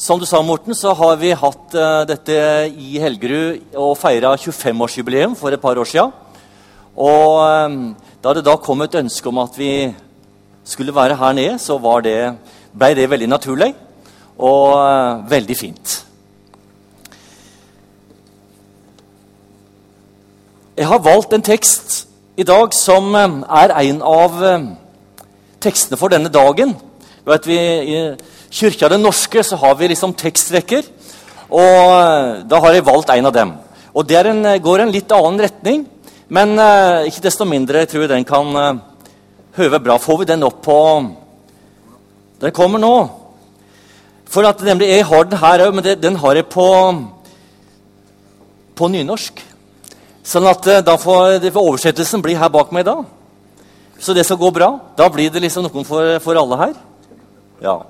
Som 0.00 0.16
du 0.16 0.24
sa, 0.24 0.38
Morten, 0.40 0.72
så 0.72 0.94
har 0.96 1.18
vi 1.20 1.28
hatt 1.36 1.74
uh, 1.76 2.06
dette 2.08 2.32
i 2.72 2.94
Helgerud 3.02 3.74
og 3.76 3.98
feira 4.00 4.30
25-årsjubileum 4.32 5.34
for 5.36 5.52
et 5.52 5.60
par 5.60 5.76
år 5.76 5.84
sia. 5.90 6.06
Og 6.96 7.34
um, 7.44 7.74
da 8.24 8.32
det 8.32 8.46
da 8.46 8.54
kom 8.64 8.80
et 8.80 8.96
ønske 8.96 9.28
om 9.28 9.42
at 9.42 9.58
vi 9.60 9.90
skulle 10.64 10.96
være 10.96 11.18
her 11.20 11.36
nede, 11.36 11.58
så 11.60 11.76
det, 12.00 12.16
ble 12.72 12.90
det 12.96 13.10
veldig 13.12 13.28
naturlig 13.28 13.74
og 14.38 14.80
uh, 14.80 15.20
veldig 15.28 15.58
fint. 15.60 15.98
Jeg 20.80 20.88
har 20.88 21.04
valgt 21.04 21.36
en 21.36 21.44
tekst 21.44 22.06
i 22.40 22.48
dag 22.48 22.72
som 22.72 23.12
er 23.20 23.76
en 23.84 24.00
av 24.00 24.40
tekstene 25.60 26.00
for 26.00 26.08
denne 26.08 26.32
dagen. 26.32 26.72
Vet 27.28 27.44
vi, 27.44 27.60
Kyrkja 28.50 28.88
Den 28.90 29.04
norske 29.06 29.44
så 29.46 29.56
har 29.56 29.76
vi 29.78 29.88
liksom 29.92 30.12
tekstrekker. 30.18 30.86
Og 31.50 31.86
eh, 31.94 32.42
da 32.50 32.58
har 32.62 32.74
jeg 32.74 32.86
valgt 32.86 33.10
en 33.14 33.30
av 33.30 33.34
dem. 33.34 33.54
Og 33.94 34.06
Det 34.06 34.18
eh, 34.26 34.58
går 34.58 34.84
en 34.84 34.92
litt 34.94 35.12
annen 35.12 35.40
retning, 35.40 35.86
men 36.30 36.54
uh, 36.54 37.02
ikke 37.10 37.24
desto 37.24 37.42
mindre 37.42 37.82
tror 37.90 38.04
jeg 38.04 38.10
den 38.12 38.24
kan 38.26 38.54
uh, 38.54 38.78
høve 39.56 39.80
bra. 39.82 39.96
Får 39.98 40.20
vi 40.20 40.28
den 40.30 40.46
opp 40.46 40.60
på 40.62 40.76
Den 42.40 42.52
kommer 42.54 42.78
nå. 42.78 42.94
For 44.30 44.46
at 44.46 44.62
nemlig, 44.62 44.88
Jeg 44.88 45.06
har 45.06 45.24
den 45.24 45.38
her 45.38 45.66
òg, 45.66 45.74
men 45.74 46.00
den 46.00 46.16
har 46.16 46.34
jeg 46.38 46.46
på, 46.46 46.68
på 48.78 48.88
nynorsk. 48.88 49.42
Sånn 50.22 50.46
at 50.46 50.86
da 50.86 50.94
får, 50.96 51.42
oversettelsen 51.50 52.22
bli 52.22 52.38
her 52.38 52.48
bak 52.48 52.70
meg 52.70 52.86
da. 52.86 53.00
Så 53.98 54.14
det 54.14 54.22
skal 54.24 54.38
gå 54.38 54.52
bra. 54.54 54.70
Da 54.96 55.10
blir 55.10 55.34
det 55.34 55.42
liksom 55.42 55.66
noen 55.66 55.84
for, 55.84 56.14
for 56.22 56.38
alle 56.38 56.60
her. 56.62 56.78
Ja. 57.60 57.80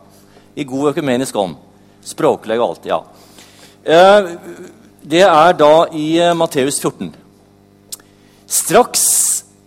I 0.60 0.66
god 0.69 0.92
økumenisk 0.92 1.37
ånd. 1.41 1.56
Språklig 2.05 2.59
og 2.60 2.66
alt. 2.66 2.88
Ja. 2.88 3.01
Eh, 3.80 4.30
det 5.01 5.24
er 5.24 5.56
da 5.56 5.74
i 5.96 6.07
eh, 6.21 6.37
Matteus 6.37 6.76
14. 6.82 7.15
Straks 8.51 9.04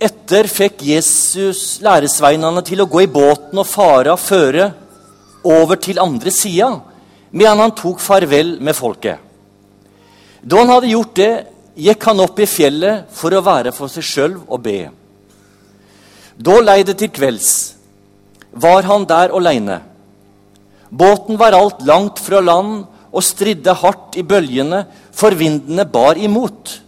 etter 0.04 0.50
fikk 0.52 0.84
Jesus 0.86 1.80
læresveinene 1.82 2.62
til 2.68 2.84
å 2.84 2.90
gå 2.92 3.06
i 3.06 3.10
båten 3.10 3.62
og 3.62 3.70
fare 3.70 4.14
av 4.14 4.22
føre 4.22 4.68
over 5.44 5.80
til 5.82 6.02
andre 6.04 6.32
sida, 6.32 6.70
medan 7.32 7.64
han 7.64 7.74
tok 7.76 8.02
farvel 8.04 8.58
med 8.64 8.76
folket. 8.78 9.18
Da 10.44 10.60
han 10.60 10.72
hadde 10.76 10.92
gjort 10.92 11.16
det, 11.18 11.32
gikk 11.80 12.06
han 12.10 12.22
opp 12.22 12.38
i 12.44 12.48
fjellet 12.50 13.08
for 13.16 13.34
å 13.34 13.42
være 13.44 13.74
for 13.74 13.92
seg 13.92 14.06
sjøl 14.06 14.36
og 14.44 14.60
be. 14.64 14.92
Da 16.38 16.60
lei 16.62 16.84
det 16.86 16.98
til 17.00 17.12
kvelds. 17.14 17.50
Var 18.54 18.86
han 18.86 19.08
der 19.10 19.34
aleine. 19.34 19.80
Båten 20.94 21.40
var 21.42 21.56
alt 21.58 21.82
langt 21.88 22.20
fra 22.22 22.42
land 22.44 22.84
og 23.14 23.26
stridde 23.26 23.74
hardt 23.74 24.18
i 24.18 24.24
bølgene, 24.26 24.84
for 25.14 25.34
vindene 25.38 25.86
bar 25.90 26.18
imot. 26.22 26.80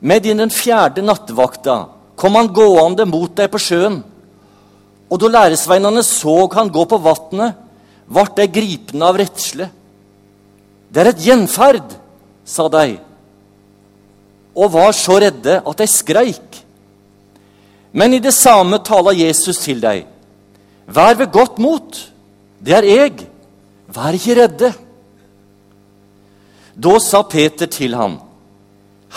Med 0.00 0.26
i 0.28 0.34
den 0.36 0.52
fjerde 0.52 1.04
nattevakta 1.04 1.76
kom 2.16 2.36
han 2.36 2.52
gående 2.52 3.06
mot 3.08 3.32
deg 3.36 3.48
på 3.52 3.60
sjøen. 3.60 4.00
Og 5.08 5.20
da 5.22 5.30
læresveinene 5.32 6.02
så 6.04 6.36
han 6.52 6.72
gå 6.72 6.84
på 6.88 6.98
vatnet, 7.00 7.56
vart 8.06 8.36
de 8.36 8.46
gripne 8.50 9.04
av 9.08 9.16
redsle. 9.18 9.68
Det 10.90 11.02
er 11.02 11.10
et 11.10 11.24
gjenferd, 11.24 11.96
sa 12.46 12.68
de, 12.70 12.98
og 14.56 14.72
var 14.72 14.92
så 14.96 15.18
redde 15.20 15.58
at 15.58 15.80
de 15.80 15.86
skreik. 15.90 16.60
Men 17.96 18.14
i 18.14 18.20
det 18.22 18.34
samme 18.36 18.78
taler 18.84 19.16
Jesus 19.16 19.58
til 19.64 19.80
deg. 19.82 20.04
Vær 20.86 21.16
ved 21.18 21.32
godt 21.32 21.58
mot. 21.58 21.98
Det 22.66 22.74
er 22.74 22.88
jeg. 22.90 23.26
Vær 23.94 24.16
ikke 24.18 24.36
redde. 24.40 24.72
Da 26.76 26.98
sa 27.00 27.22
Peter 27.22 27.70
til 27.70 27.94
ham, 27.96 28.18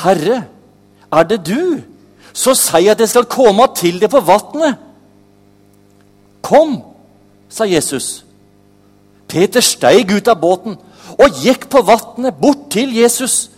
Herre, 0.03 0.43
er 1.11 1.23
det 1.27 1.41
du? 1.43 1.81
Så 2.31 2.53
sier 2.55 2.85
jeg 2.85 2.93
at 2.93 3.01
jeg 3.03 3.11
skal 3.11 3.27
komme 3.27 3.65
til 3.75 3.97
deg 3.99 4.11
på 4.13 4.21
vannet. 4.23 4.77
Kom, 6.45 6.77
sa 7.51 7.67
Jesus. 7.67 8.23
Peter 9.27 9.65
steig 9.65 10.13
ut 10.13 10.29
av 10.31 10.39
båten 10.39 10.77
og 11.19 11.41
gikk 11.43 11.67
på 11.73 11.81
vannet 11.83 12.37
bort 12.39 12.69
til 12.71 12.93
Jesus. 12.95 13.49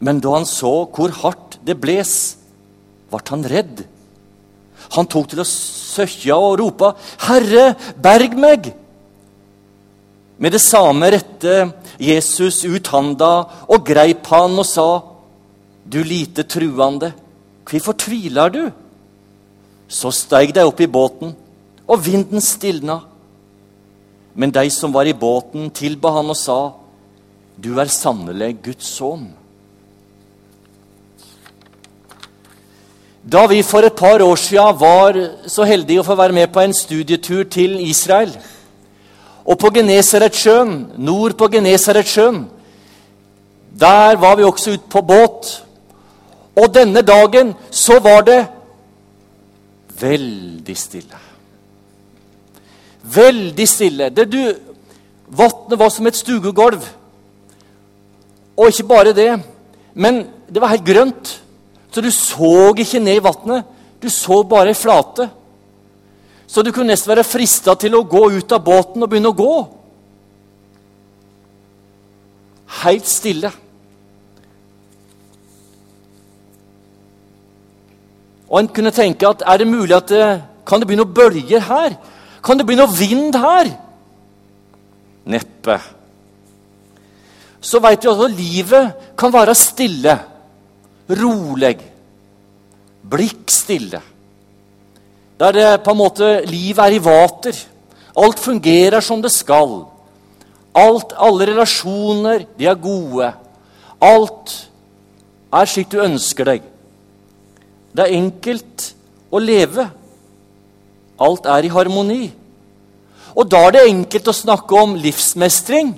Men 0.00 0.22
da 0.22 0.38
han 0.38 0.48
så 0.48 0.86
hvor 0.88 1.12
hardt 1.20 1.58
det 1.66 1.76
bles, 1.82 2.14
ble 3.10 3.20
han 3.28 3.44
redd. 3.52 3.84
Han 4.96 5.06
tok 5.06 5.28
til 5.30 5.42
å 5.42 5.46
søkja 5.46 6.36
og 6.36 6.58
ropa, 6.60 6.94
'Herre, 7.18 7.74
berg 7.96 8.36
meg!' 8.36 8.74
Med 10.38 10.52
det 10.52 10.62
samme 10.64 11.10
rette 11.12 11.72
Jesus 12.00 12.64
ut 12.64 12.86
handa 12.88 13.44
og 13.68 13.84
greip 13.84 14.26
han 14.26 14.58
og 14.58 14.66
sa, 14.66 15.02
'Du 15.86 16.02
lite 16.02 16.42
truende, 16.42 17.12
hvorfor 17.64 17.92
tviler 17.92 18.48
du?' 18.48 18.72
Så 19.88 20.10
steig 20.14 20.54
de 20.54 20.62
opp 20.62 20.80
i 20.80 20.86
båten, 20.86 21.34
og 21.88 22.04
vinden 22.06 22.40
stilna. 22.40 23.00
Men 24.34 24.50
de 24.50 24.70
som 24.70 24.92
var 24.92 25.04
i 25.04 25.12
båten, 25.12 25.70
tilba 25.70 26.12
han 26.14 26.30
og 26.30 26.36
sa, 26.36 26.72
'Du 27.58 27.78
er 27.78 27.86
sannelig 27.86 28.62
Guds 28.62 28.86
sønn.' 28.86 29.39
Da 33.20 33.44
vi 33.46 33.62
for 33.62 33.84
et 33.84 33.92
par 33.92 34.22
år 34.22 34.36
siden 34.36 34.80
var 34.80 35.16
så 35.46 35.64
heldige 35.68 36.00
å 36.00 36.06
få 36.06 36.16
være 36.16 36.32
med 36.32 36.48
på 36.52 36.62
en 36.64 36.72
studietur 36.74 37.44
til 37.52 37.76
Israel 37.84 38.32
Og 39.44 39.58
på 39.58 39.70
Genesaretsjøen, 39.74 40.92
nord 40.96 41.34
på 41.34 41.48
Genesaretsjøen, 41.50 42.44
der 43.80 44.16
var 44.20 44.36
vi 44.36 44.44
også 44.44 44.76
ute 44.76 44.90
på 44.90 45.00
båt. 45.02 45.48
Og 46.54 46.74
denne 46.74 47.02
dagen 47.02 47.54
så 47.70 47.98
var 47.98 48.20
det 48.28 48.46
veldig 50.00 50.76
stille. 50.76 51.18
Veldig 53.02 53.68
stille. 53.68 54.10
Det 54.10 54.28
du, 54.32 54.54
Vannet 55.26 55.78
var 55.78 55.88
som 55.88 56.06
et 56.06 56.16
stugegulv. 56.20 56.84
Og 58.56 58.68
ikke 58.68 58.88
bare 58.88 59.16
det, 59.16 59.32
men 59.94 60.26
det 60.52 60.60
var 60.62 60.76
helt 60.76 60.86
grønt. 60.86 61.39
Så 61.90 62.00
du 62.00 62.10
så 62.14 62.70
ikke 62.78 63.02
ned 63.02 63.18
i 63.18 63.24
vannet. 63.24 63.66
Du 64.02 64.08
så 64.10 64.42
bare 64.46 64.72
ei 64.72 64.78
flate. 64.78 65.28
Så 66.46 66.62
du 66.62 66.72
kunne 66.72 66.90
nesten 66.90 67.12
være 67.12 67.26
frista 67.26 67.76
til 67.78 67.94
å 67.94 68.06
gå 68.06 68.24
ut 68.38 68.52
av 68.54 68.62
båten 68.64 69.02
og 69.02 69.10
begynne 69.10 69.30
å 69.30 69.38
gå. 69.38 69.56
Helt 72.80 73.10
stille. 73.10 73.50
Og 78.50 78.58
en 78.58 78.70
kunne 78.74 78.94
tenke 78.94 79.28
at 79.28 79.44
er 79.46 79.62
det 79.62 79.68
mulig 79.70 79.94
at 79.94 80.10
det, 80.10 80.24
kan 80.66 80.82
det 80.82 80.88
bli 80.90 80.98
noen 80.98 81.14
bølger 81.14 81.62
her? 81.68 81.94
Kan 82.42 82.58
det 82.58 82.66
bli 82.66 82.78
noe 82.78 82.90
vind 82.90 83.36
her? 83.38 83.70
Neppe. 85.30 85.76
Så 87.60 87.78
veit 87.82 88.02
vi 88.02 88.10
at 88.10 88.34
livet 88.34 89.14
kan 89.18 89.32
være 89.34 89.54
stille 89.58 90.16
rolig, 91.10 91.78
blikkstille. 93.10 94.00
Der 95.40 95.52
det 95.56 95.68
på 95.84 95.94
en 95.94 95.98
måte 95.98 96.32
livet 96.46 96.82
er 96.84 96.96
i 96.96 97.02
vater. 97.02 97.56
Alt 98.16 98.40
fungerer 98.40 99.00
som 99.00 99.22
det 99.22 99.32
skal. 99.32 99.86
Alt, 100.76 101.14
alle 101.16 101.46
relasjoner, 101.50 102.44
de 102.58 102.66
er 102.66 102.74
gode. 102.78 103.32
Alt 104.00 104.52
er 105.52 105.70
slik 105.70 105.90
du 105.90 105.98
ønsker 106.02 106.46
deg. 106.46 106.66
Det 107.90 108.04
er 108.04 108.18
enkelt 108.18 108.90
å 109.32 109.40
leve. 109.42 109.88
Alt 111.20 111.48
er 111.50 111.66
i 111.66 111.72
harmoni. 111.72 112.28
Og 113.34 113.48
da 113.50 113.64
er 113.66 113.74
det 113.74 113.88
enkelt 113.88 114.30
å 114.30 114.36
snakke 114.36 114.78
om 114.78 114.94
livsmestring. 114.98 115.92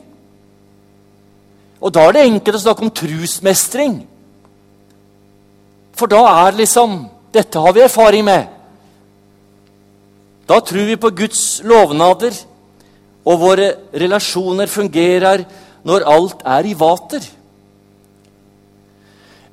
Og 1.83 1.93
da 1.93 2.07
er 2.07 2.17
det 2.17 2.25
enkelt 2.29 2.59
å 2.59 2.65
snakke 2.65 2.87
om 2.87 2.95
trusmestring. 2.95 4.01
For 6.03 6.11
da 6.11 6.23
er 6.49 6.57
liksom 6.59 7.05
Dette 7.33 7.61
har 7.63 7.73
vi 7.73 7.81
erfaring 7.81 8.25
med. 8.27 8.49
Da 10.51 10.57
tror 10.61 10.85
vi 10.85 10.97
på 11.01 11.09
Guds 11.17 11.63
lovnader, 11.65 12.35
og 13.25 13.39
våre 13.41 13.69
relasjoner 13.97 14.69
fungerer 14.69 15.45
når 15.87 16.05
alt 16.13 16.43
er 16.45 16.67
i 16.69 16.75
vater. 16.77 17.23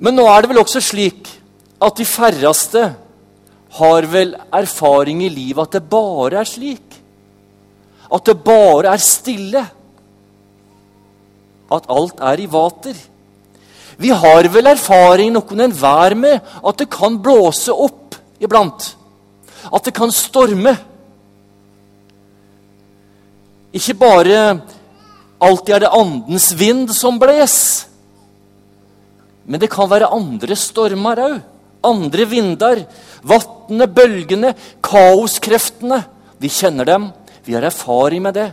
Men 0.01 0.17
nå 0.17 0.25
er 0.27 0.41
det 0.41 0.51
vel 0.51 0.59
også 0.59 0.81
slik 0.83 1.29
at 1.79 2.01
de 2.01 2.07
færreste 2.09 2.83
har 3.77 4.09
vel 4.11 4.33
erfaring 4.51 5.21
i 5.23 5.31
livet 5.31 5.69
at 5.69 5.77
det 5.77 5.85
bare 5.93 6.41
er 6.41 6.49
slik. 6.49 6.97
At 8.11 8.25
det 8.25 8.35
bare 8.43 8.91
er 8.91 9.05
stille. 9.05 9.63
At 11.71 11.87
alt 11.95 12.19
er 12.33 12.43
i 12.43 12.51
vater. 12.51 12.99
Vi 13.99 14.13
har 14.15 14.47
vel 14.47 14.69
erfaring 14.71 15.33
noen 15.35 15.65
enhver 15.65 16.15
med 16.15 16.39
at 16.39 16.79
det 16.79 16.87
kan 16.93 17.17
blåse 17.19 17.73
opp 17.73 18.15
iblant. 18.39 18.93
At 19.67 19.83
det 19.83 19.95
kan 19.97 20.11
storme. 20.15 20.77
ikke 23.75 23.93
bare 23.99 24.61
alltid 25.39 25.75
er 25.75 25.79
det 25.83 25.93
andens 25.93 26.47
vind 26.57 26.89
som 26.95 27.19
bles. 27.19 27.85
Men 29.45 29.59
det 29.59 29.69
kan 29.69 29.89
være 29.89 30.09
andre 30.15 30.55
stormer 30.55 31.21
òg. 31.25 31.37
Andre 31.83 32.25
vinder. 32.25 32.81
Vatnet, 33.23 33.93
bølgene, 33.95 34.55
kaoskreftene. 34.83 36.01
Vi 36.39 36.49
kjenner 36.49 36.85
dem. 36.87 37.11
Vi 37.45 37.53
har 37.53 37.67
erfaring 37.67 38.23
med 38.23 38.33
det. 38.33 38.49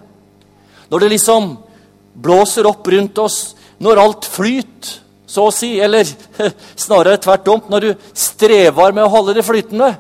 Når 0.90 1.00
det 1.00 1.10
liksom 1.14 1.56
blåser 2.14 2.66
opp 2.66 2.87
rundt 2.88 3.19
oss, 3.19 3.54
når 3.78 3.98
alt 4.00 4.25
flyter, 4.25 5.06
så 5.26 5.49
å 5.49 5.55
si, 5.55 5.75
eller 5.82 6.06
snarere 6.87 7.19
tvert 7.23 7.49
om, 7.50 7.62
når 7.70 7.87
du 7.87 8.08
strever 8.14 8.94
med 8.94 9.05
å 9.05 9.11
holde 9.11 9.34
det 9.37 9.44
flytende. 9.46 9.90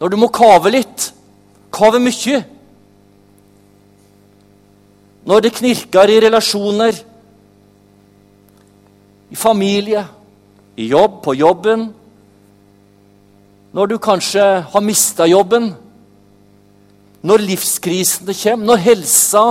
Når 0.00 0.12
du 0.12 0.16
må 0.20 0.28
kave 0.32 0.72
litt, 0.72 1.10
kave 1.72 2.00
mye. 2.00 2.42
Når 5.28 5.44
det 5.44 5.56
knirker 5.58 6.12
i 6.12 6.20
relasjoner, 6.24 7.00
i 9.30 9.36
familie, 9.38 10.04
i 10.80 10.88
jobb, 10.90 11.20
på 11.24 11.36
jobben. 11.38 11.90
Når 13.76 13.92
du 13.92 13.98
kanskje 14.02 14.46
har 14.72 14.84
mista 14.84 15.28
jobben. 15.28 15.70
Når 17.22 17.44
livskrisene 17.44 18.34
kommer, 18.34 18.72
når 18.72 18.84
helsa 18.86 19.44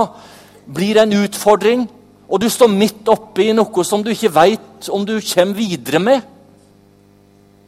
blir 0.66 0.98
en 1.00 1.14
utfordring, 1.22 1.86
og 2.30 2.38
du 2.38 2.46
står 2.50 2.70
midt 2.70 3.08
oppe 3.10 3.42
i 3.48 3.54
noe 3.56 3.84
som 3.86 4.04
du 4.06 4.12
ikke 4.12 4.30
veit 4.32 4.90
om 4.94 5.02
du 5.06 5.16
kommer 5.18 5.58
videre 5.58 5.98
med 6.02 6.28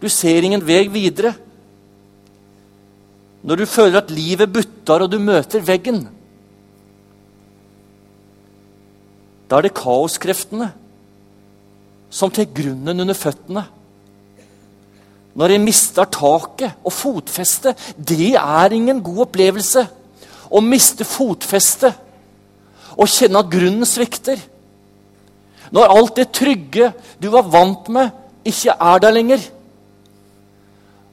Du 0.02 0.08
ser 0.10 0.42
ingen 0.42 0.62
vei 0.66 0.88
videre. 0.90 1.30
Når 3.42 3.56
du 3.60 3.66
føler 3.66 4.00
at 4.00 4.10
livet 4.10 4.50
butter, 4.50 5.02
og 5.02 5.10
du 5.10 5.18
møter 5.22 5.62
veggen 5.62 6.08
Da 9.46 9.58
er 9.58 9.66
det 9.68 9.76
kaoskreftene 9.76 10.70
som 12.12 12.30
tar 12.32 12.48
grunnen 12.52 13.00
under 13.04 13.16
føttene. 13.16 13.62
Når 15.36 15.54
jeg 15.54 15.62
mister 15.64 16.08
taket 16.12 16.80
og 16.84 16.92
fotfestet, 16.92 17.78
det 17.96 18.34
er 18.36 18.74
ingen 18.76 19.00
god 19.04 19.26
opplevelse. 19.26 19.84
Å 20.52 20.60
miste 20.64 21.06
fotfestet 21.08 21.96
og 22.92 23.08
kjenne 23.08 23.40
at 23.40 23.52
grunnen 23.52 23.88
svikter. 23.88 24.40
Når 25.72 25.94
alt 25.96 26.18
det 26.18 26.32
trygge 26.36 26.90
du 27.20 27.30
var 27.32 27.48
vant 27.48 27.88
med, 27.92 28.12
ikke 28.44 28.74
er 28.74 29.02
der 29.02 29.14
lenger. 29.14 29.44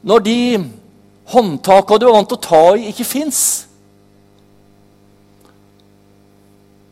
Når 0.03 0.23
de 0.25 0.39
håndtakene 1.31 1.99
du 1.99 2.07
var 2.09 2.17
vant 2.17 2.31
til 2.31 2.39
å 2.39 2.47
ta 2.47 2.63
i, 2.75 2.89
ikke 2.91 3.07
fins. 3.07 3.43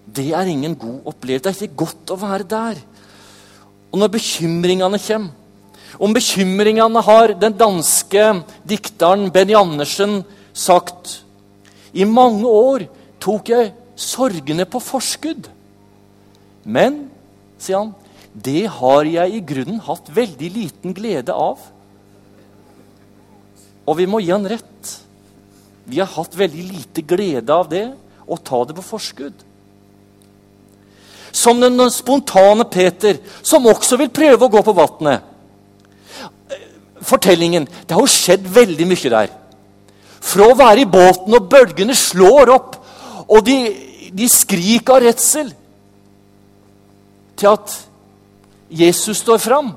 Det 0.08 0.30
er 0.34 0.50
ingen 0.50 0.78
god 0.80 1.12
opplevelse. 1.12 1.44
Det 1.44 1.52
er 1.52 1.68
ikke 1.68 1.84
godt 1.86 2.16
å 2.16 2.22
være 2.22 2.48
der. 2.48 2.80
Og 3.92 4.00
når 4.02 4.16
bekymringene 4.16 5.02
kommer 5.02 5.36
om 6.04 6.14
bekymringene 6.14 7.02
har 7.02 7.34
den 7.40 7.56
danske 7.58 8.26
dikteren 8.68 9.32
Benny 9.34 9.56
Andersen 9.58 10.20
sagt 10.54 11.22
I 11.94 12.06
mange 12.06 12.46
år 12.46 12.86
tok 13.24 13.50
jeg 13.50 13.72
sorgene 13.98 14.68
på 14.70 14.82
forskudd. 14.84 15.48
Men, 16.68 17.08
sier 17.62 17.82
han, 17.82 17.94
det 18.34 18.68
har 18.80 19.08
jeg 19.10 19.34
i 19.34 19.44
grunnen 19.50 19.82
hatt 19.86 20.12
veldig 20.14 20.50
liten 20.54 20.94
glede 20.98 21.34
av. 21.34 21.62
Og 23.88 23.98
vi 23.98 24.08
må 24.10 24.22
gi 24.22 24.34
han 24.34 24.48
rett. 24.50 24.94
Vi 25.88 26.02
har 26.02 26.12
hatt 26.12 26.36
veldig 26.38 26.66
lite 26.68 27.04
glede 27.08 27.54
av 27.54 27.70
det 27.72 27.86
å 28.28 28.38
ta 28.38 28.62
det 28.68 28.76
på 28.78 28.86
forskudd. 28.86 29.46
Som 31.32 31.62
den 31.62 31.80
spontane 31.94 32.66
Peter, 32.70 33.18
som 33.46 33.66
også 33.70 33.98
vil 34.02 34.14
prøve 34.14 34.48
å 34.48 34.52
gå 34.52 34.64
på 34.66 34.76
vannet 34.76 35.34
fortellingen 37.08 37.68
Det 37.68 37.96
har 37.96 38.04
jo 38.04 38.12
skjedd 38.12 38.48
veldig 38.54 38.88
mye 38.90 39.12
der. 39.14 39.34
Fra 40.28 40.50
å 40.50 40.58
være 40.58 40.84
i 40.84 40.90
båten, 40.90 41.36
og 41.38 41.50
bølgene 41.50 41.96
slår 41.96 42.52
opp, 42.52 42.74
og 43.28 43.46
de, 43.48 43.56
de 44.12 44.28
skriker 44.32 44.98
av 44.98 45.06
redsel, 45.06 45.52
til 47.38 47.52
at 47.54 47.74
Jesus 48.70 49.22
står 49.24 49.38
fram. 49.38 49.72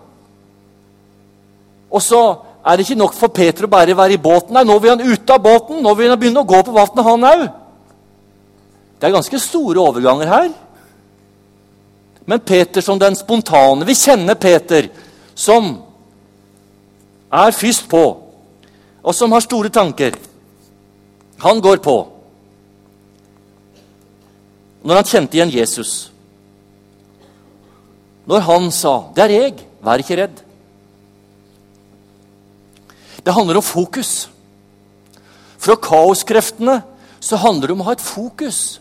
Og 1.91 2.03
så 2.03 2.23
er 2.65 2.77
det 2.77 2.87
ikke 2.87 3.01
nok 3.01 3.15
for 3.17 3.33
Peter 3.35 3.67
å 3.67 3.73
bare 3.73 3.97
være 3.97 4.17
i 4.17 4.23
båten. 4.23 4.55
Nei, 4.55 4.65
nå 4.69 4.77
vil 4.79 4.95
han 4.95 5.05
ut 5.05 5.33
av 5.33 5.43
båten. 5.43 5.81
Nå 5.83 5.95
vil 5.99 6.11
han 6.13 6.21
begynne 6.21 6.43
å 6.43 6.49
gå 6.49 6.63
på 6.67 6.75
vannet, 6.75 7.05
han 7.07 7.29
òg. 7.31 7.45
Det 9.01 9.09
er 9.09 9.17
ganske 9.17 9.41
store 9.41 9.81
overganger 9.81 10.29
her. 10.29 10.51
Men 12.29 12.43
Peter 12.45 12.85
som 12.85 12.99
den 13.01 13.17
spontane 13.17 13.87
Vi 13.89 13.95
kjenner 13.97 14.37
Peter 14.39 14.91
som 15.35 15.73
er 17.33 17.55
først 17.57 17.87
på, 17.89 18.03
og 19.03 19.15
som 19.15 19.33
har 19.33 19.41
store 19.41 19.71
tanker. 19.73 20.19
Han 21.41 21.63
går 21.65 21.81
på. 21.81 21.97
Når 24.83 25.01
han 25.01 25.09
kjente 25.09 25.39
igjen 25.39 25.55
Jesus. 25.55 26.11
Når 28.31 28.47
han 28.47 28.71
sa 28.71 29.11
'Det 29.15 29.25
er 29.25 29.29
jeg. 29.29 29.55
Vær 29.83 29.99
ikke 29.99 30.17
redd'. 30.17 30.43
Det 33.25 33.35
handler 33.35 33.57
om 33.57 33.63
fokus. 33.63 34.29
Fra 35.59 35.75
kaoskreftene 35.77 36.83
så 37.21 37.37
handler 37.37 37.67
det 37.69 37.75
om 37.75 37.83
å 37.83 37.89
ha 37.91 37.93
et 37.93 38.01
fokus. 38.01 38.81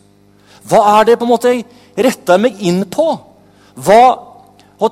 Hva 0.64 1.00
er 1.00 1.06
det 1.06 1.20
på 1.20 1.26
en 1.26 1.34
måte 1.34 1.52
jeg 1.52 1.66
retter 1.98 2.38
meg 2.38 2.62
inn 2.62 2.86
på? 2.86 3.20
Hva, 3.76 4.04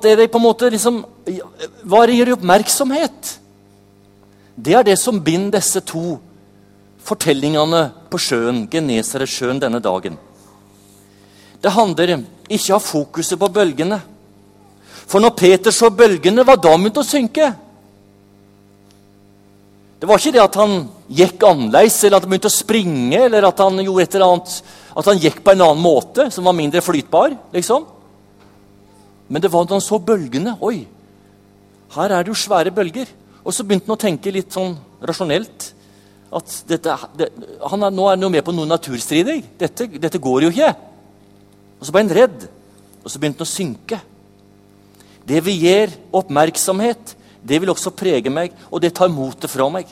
er 0.04 0.16
det 0.16 0.30
på 0.30 0.38
en 0.38 0.44
måte 0.44 0.70
liksom, 0.70 1.04
hva 1.84 2.06
gir 2.08 2.34
oppmerksomhet? 2.34 3.38
Det 4.56 4.74
er 4.74 4.82
det 4.82 4.98
som 4.98 5.20
binder 5.20 5.60
disse 5.60 5.80
to 5.80 6.18
fortellingene 6.98 7.92
på 8.10 8.18
sjøen, 8.18 8.66
Genesaretsjøen, 8.68 9.60
denne 9.60 9.80
dagen. 9.80 10.18
Det 11.62 11.70
handler 11.72 12.24
ikke 12.48 12.74
om 12.74 12.80
fokuset 12.80 13.38
på 13.38 13.48
bølgene. 13.48 14.00
For 15.08 15.24
når 15.24 15.36
Peter 15.38 15.72
så 15.72 15.88
bølgene, 15.94 16.44
var 16.44 16.60
da 16.60 16.74
begynt 16.76 17.00
å 17.00 17.06
synke. 17.06 17.48
Det 19.98 20.06
var 20.06 20.20
ikke 20.20 20.34
det 20.36 20.42
at 20.42 20.58
han 20.60 20.74
gikk 21.08 21.46
annerledes, 21.48 21.96
eller 22.04 22.18
at 22.18 22.26
han 22.26 22.32
begynte 22.34 22.50
å 22.50 22.54
springe, 22.54 23.22
eller 23.24 23.48
at 23.48 23.62
han 23.64 23.80
gjorde 23.82 24.04
et 24.04 24.18
eller 24.18 24.34
annet, 24.34 24.58
at 25.00 25.08
han 25.10 25.22
gikk 25.22 25.40
på 25.42 25.54
en 25.54 25.64
annen 25.64 25.80
måte, 25.82 26.28
som 26.34 26.46
var 26.46 26.56
mindre 26.58 26.84
flytbar. 26.84 27.34
liksom. 27.54 27.86
Men 29.28 29.42
det 29.42 29.50
var 29.52 29.64
da 29.64 29.76
han 29.76 29.84
så 29.84 29.98
bølgene. 29.98 30.54
Oi, 30.64 30.84
her 31.96 32.12
er 32.12 32.22
det 32.22 32.32
jo 32.32 32.38
svære 32.38 32.72
bølger. 32.74 33.08
Og 33.44 33.54
så 33.54 33.64
begynte 33.64 33.88
han 33.88 33.96
å 33.96 34.00
tenke 34.00 34.32
litt 34.32 34.52
sånn 34.52 34.76
rasjonelt. 35.08 35.70
At 36.36 36.52
dette, 36.68 36.94
det, 37.16 37.30
han 37.64 37.86
er, 37.86 37.94
nå 37.94 38.06
er 38.06 38.16
han 38.16 38.26
jo 38.26 38.32
med 38.32 38.44
på 38.44 38.52
noe 38.52 38.68
naturstridig. 38.68 39.40
Dette, 39.60 39.88
dette 39.96 40.20
går 40.20 40.46
jo 40.46 40.52
ikke. 40.52 40.70
Og 41.78 41.88
så 41.88 41.94
ble 41.94 42.04
han 42.04 42.16
redd, 42.20 42.48
og 43.02 43.08
så 43.08 43.20
begynte 43.20 43.42
han 43.42 43.48
å 43.48 43.56
synke. 43.56 44.00
Det 45.28 45.40
vi 45.44 45.58
gir 45.60 45.92
oppmerksomhet, 46.14 47.14
det 47.44 47.60
vil 47.60 47.70
også 47.72 47.92
prege 47.94 48.32
meg, 48.32 48.54
og 48.70 48.80
det 48.82 48.94
tar 48.96 49.10
motet 49.12 49.50
fra 49.52 49.68
meg. 49.72 49.88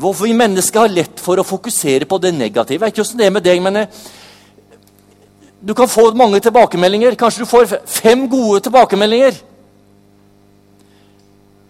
Hvorfor 0.00 0.28
vi 0.28 0.36
mennesker 0.36 0.84
har 0.84 0.92
lett 0.92 1.20
for 1.20 1.40
å 1.40 1.46
fokusere 1.46 2.06
på 2.08 2.18
det 2.22 2.32
negative. 2.36 2.78
Jeg 2.78 2.80
vet 2.80 2.94
ikke 2.94 3.04
hvordan 3.04 3.20
det 3.20 3.26
er 3.26 3.34
med 3.34 3.44
deg, 3.44 3.62
men 3.64 3.80
eh, 3.82 4.00
du 5.60 5.74
kan 5.76 5.90
få 5.90 6.06
mange 6.16 6.40
tilbakemeldinger. 6.40 7.18
Kanskje 7.20 7.44
du 7.44 7.50
får 7.50 7.74
fem 7.90 8.24
gode 8.30 8.62
tilbakemeldinger. 8.64 9.36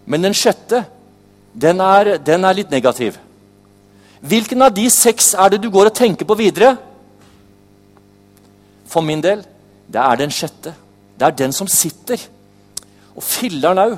Men 0.05 0.29
den 0.29 0.37
sjette, 0.37 0.85
den 1.53 1.81
er, 1.83 2.15
den 2.23 2.47
er 2.47 2.55
litt 2.55 2.71
negativ. 2.71 3.17
Hvilken 4.21 4.61
av 4.61 4.73
de 4.75 4.85
seks 4.93 5.33
er 5.33 5.51
det 5.51 5.63
du 5.63 5.69
går 5.73 5.89
og 5.89 5.97
tenker 5.97 6.29
på 6.29 6.37
videre? 6.39 6.75
For 8.91 9.03
min 9.03 9.23
del 9.23 9.41
det 9.91 9.99
er 9.99 10.21
den 10.21 10.31
sjette. 10.31 10.75
Det 11.17 11.27
er 11.27 11.35
den 11.43 11.51
som 11.55 11.67
sitter. 11.67 12.21
Og 13.15 13.23
filler'n 13.23 13.81
òg. 13.85 13.97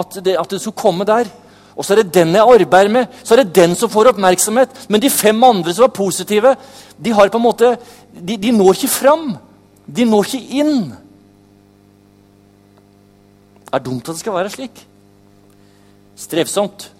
At, 0.00 0.20
det, 0.24 0.36
at 0.38 0.50
det 0.50 0.60
skulle 0.60 0.78
komme 0.78 1.04
der. 1.04 1.30
Og 1.76 1.84
så 1.84 1.94
er 1.94 2.02
det 2.02 2.14
den 2.14 2.34
jeg 2.36 2.44
arbeider 2.44 2.92
med. 2.92 3.06
Så 3.24 3.34
er 3.34 3.42
det 3.42 3.54
den 3.56 3.74
som 3.78 3.90
får 3.90 4.12
oppmerksomhet. 4.12 4.86
Men 4.88 5.02
de 5.02 5.10
fem 5.10 5.44
andre 5.44 5.74
som 5.74 5.86
er 5.86 5.94
positive, 5.94 6.54
de 7.04 7.12
har 7.16 7.30
på 7.32 7.40
en 7.40 7.46
måte, 7.46 7.76
de, 8.14 8.36
de 8.36 8.52
når 8.52 8.78
ikke 8.78 8.92
fram. 8.92 9.32
De 9.86 10.04
når 10.04 10.28
ikke 10.28 10.60
inn. 10.60 10.90
Det 13.64 13.78
er 13.78 13.84
dumt 13.86 14.08
at 14.08 14.14
det 14.14 14.22
skal 14.22 14.36
være 14.36 14.52
slik. 14.52 14.84
Strevsomt. 16.18 16.90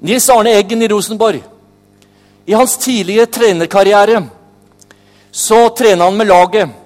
Nils 0.00 0.28
Arne 0.30 0.54
Eggen 0.54 0.82
i 0.82 0.88
Rosenborg. 0.88 1.42
I 2.46 2.54
hans 2.56 2.76
tidlige 2.80 3.26
trenerkarriere 3.26 4.22
så 5.30 5.66
trener 5.76 6.04
han 6.04 6.16
med 6.16 6.30
laget. 6.30 6.77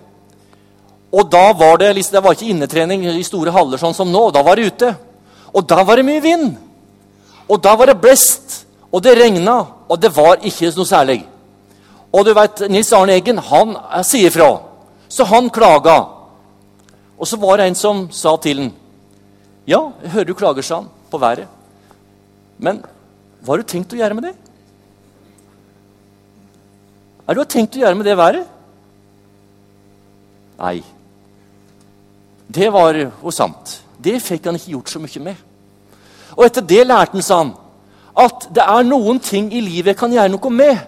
Og 1.12 1.28
da 1.28 1.52
var 1.52 1.78
det, 1.78 1.90
liksom, 1.97 2.16
det 2.16 2.25
var 2.25 2.37
ikke 2.37 2.50
innetrening 2.54 3.04
i 3.12 3.25
store 3.26 3.52
haller 3.52 3.81
sånn 3.81 3.97
som 3.97 4.09
nå. 4.09 4.31
Da 4.33 4.40
var 4.45 4.57
det 4.57 4.73
ute. 4.73 4.92
Og 5.52 5.66
da 5.69 5.83
var 5.85 6.00
det 6.00 6.07
mye 6.09 6.23
vind. 6.25 6.54
Og 7.49 7.61
da 7.61 7.75
var 7.76 7.92
det 7.92 8.00
blest. 8.00 8.62
Og 8.92 9.02
det 9.04 9.14
regna, 9.16 9.59
og 9.88 10.00
det 10.00 10.11
var 10.12 10.40
ikke 10.45 10.71
noe 10.76 10.88
særlig. 10.88 11.23
Og 12.12 12.26
du 12.26 12.35
vet, 12.37 12.64
Nils 12.69 12.92
Arne 12.92 13.16
Eggen 13.16 13.38
han 13.40 13.73
sier 14.04 14.33
fra, 14.33 14.50
så 15.09 15.25
han 15.28 15.49
klaga. 15.52 15.97
Og 17.16 17.28
så 17.28 17.38
var 17.40 17.61
det 17.61 17.71
en 17.71 17.78
som 17.78 18.07
sa 18.12 18.37
til 18.37 18.66
han 18.66 18.73
Ja, 19.64 19.92
jeg 20.02 20.11
hører 20.11 20.26
du 20.26 20.35
klager, 20.35 20.64
sa 20.66 20.81
han, 20.81 20.88
på 21.11 21.21
været. 21.23 21.49
Men 22.59 22.83
hva 23.40 23.54
har 23.54 23.62
du 23.62 23.69
tenkt 23.71 23.92
å 23.95 24.00
gjøre 24.00 24.16
med 24.19 24.26
det? 24.26 24.33
Hva 27.23 27.33
er 27.33 27.38
du 27.38 27.45
tenkt 27.47 27.78
å 27.78 27.83
gjøre 27.85 27.97
med 27.97 28.09
det 28.11 28.16
været? 28.19 28.50
Nei. 30.59 30.81
Det 32.54 32.68
var 32.73 32.99
jo 32.99 33.32
sant. 33.32 33.78
Det 34.02 34.18
fikk 34.23 34.49
han 34.49 34.59
ikke 34.59 34.75
gjort 34.75 34.90
så 34.92 35.00
mye 35.00 35.25
med. 35.25 35.37
Og 36.37 36.44
etter 36.47 36.64
det 36.64 36.87
lærte 36.87 37.21
han, 37.21 37.25
han, 37.30 37.52
at 38.16 38.49
det 38.52 38.64
er 38.64 38.85
noen 38.85 39.21
ting 39.21 39.52
i 39.54 39.61
livet 39.61 39.92
jeg 39.92 40.00
kan 40.00 40.12
gjøre 40.12 40.32
noe 40.32 40.52
med. 40.52 40.78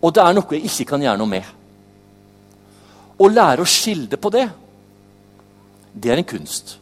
Og 0.00 0.14
det 0.14 0.22
er 0.24 0.36
noe 0.36 0.56
jeg 0.56 0.64
ikke 0.68 0.92
kan 0.94 1.02
gjøre 1.04 1.20
noe 1.20 1.28
med. 1.28 1.48
Å 3.20 3.28
lære 3.28 3.64
å 3.64 3.68
skilde 3.68 4.16
på 4.16 4.32
det, 4.32 4.46
det 5.92 6.12
er 6.12 6.20
en 6.20 6.28
kunst. 6.28 6.78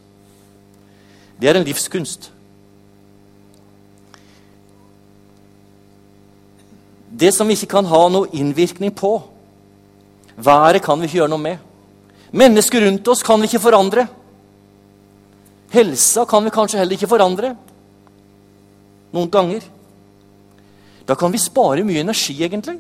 Det 1.41 1.49
er 1.49 1.59
en 1.59 1.67
livskunst. 1.67 2.31
Det 7.19 7.33
som 7.35 7.49
vi 7.49 7.57
ikke 7.57 7.73
kan 7.79 7.89
ha 7.91 8.03
noe 8.13 8.31
innvirkning 8.37 8.93
på, 8.95 9.17
været 10.37 10.85
kan 10.85 11.01
vi 11.01 11.09
ikke 11.09 11.23
gjøre 11.23 11.33
noe 11.33 11.43
med. 11.43 11.68
Mennesker 12.31 12.81
rundt 12.85 13.09
oss 13.09 13.23
kan 13.25 13.41
vi 13.41 13.49
ikke 13.49 13.63
forandre. 13.63 14.05
Helsa 15.73 16.25
kan 16.29 16.45
vi 16.45 16.53
kanskje 16.53 16.81
heller 16.81 16.97
ikke 16.97 17.11
forandre. 17.11 17.55
Noen 19.13 19.31
ganger. 19.33 19.65
Da 21.09 21.17
kan 21.17 21.33
vi 21.33 21.41
spare 21.41 21.85
mye 21.89 22.03
energi, 22.05 22.37
egentlig. 22.45 22.77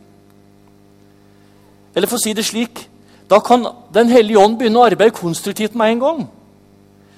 Eller 1.96 2.08
for 2.08 2.18
å 2.18 2.22
si 2.22 2.34
det 2.36 2.44
slik 2.44 2.84
Da 3.28 3.40
kan 3.44 3.64
Den 3.92 4.10
hellige 4.12 4.40
ånd 4.40 4.58
begynne 4.60 4.78
å 4.80 4.86
arbeide 4.88 5.16
konstruktivt 5.16 5.74
med 5.76 5.94
en 5.94 6.02
gang. 6.04 6.20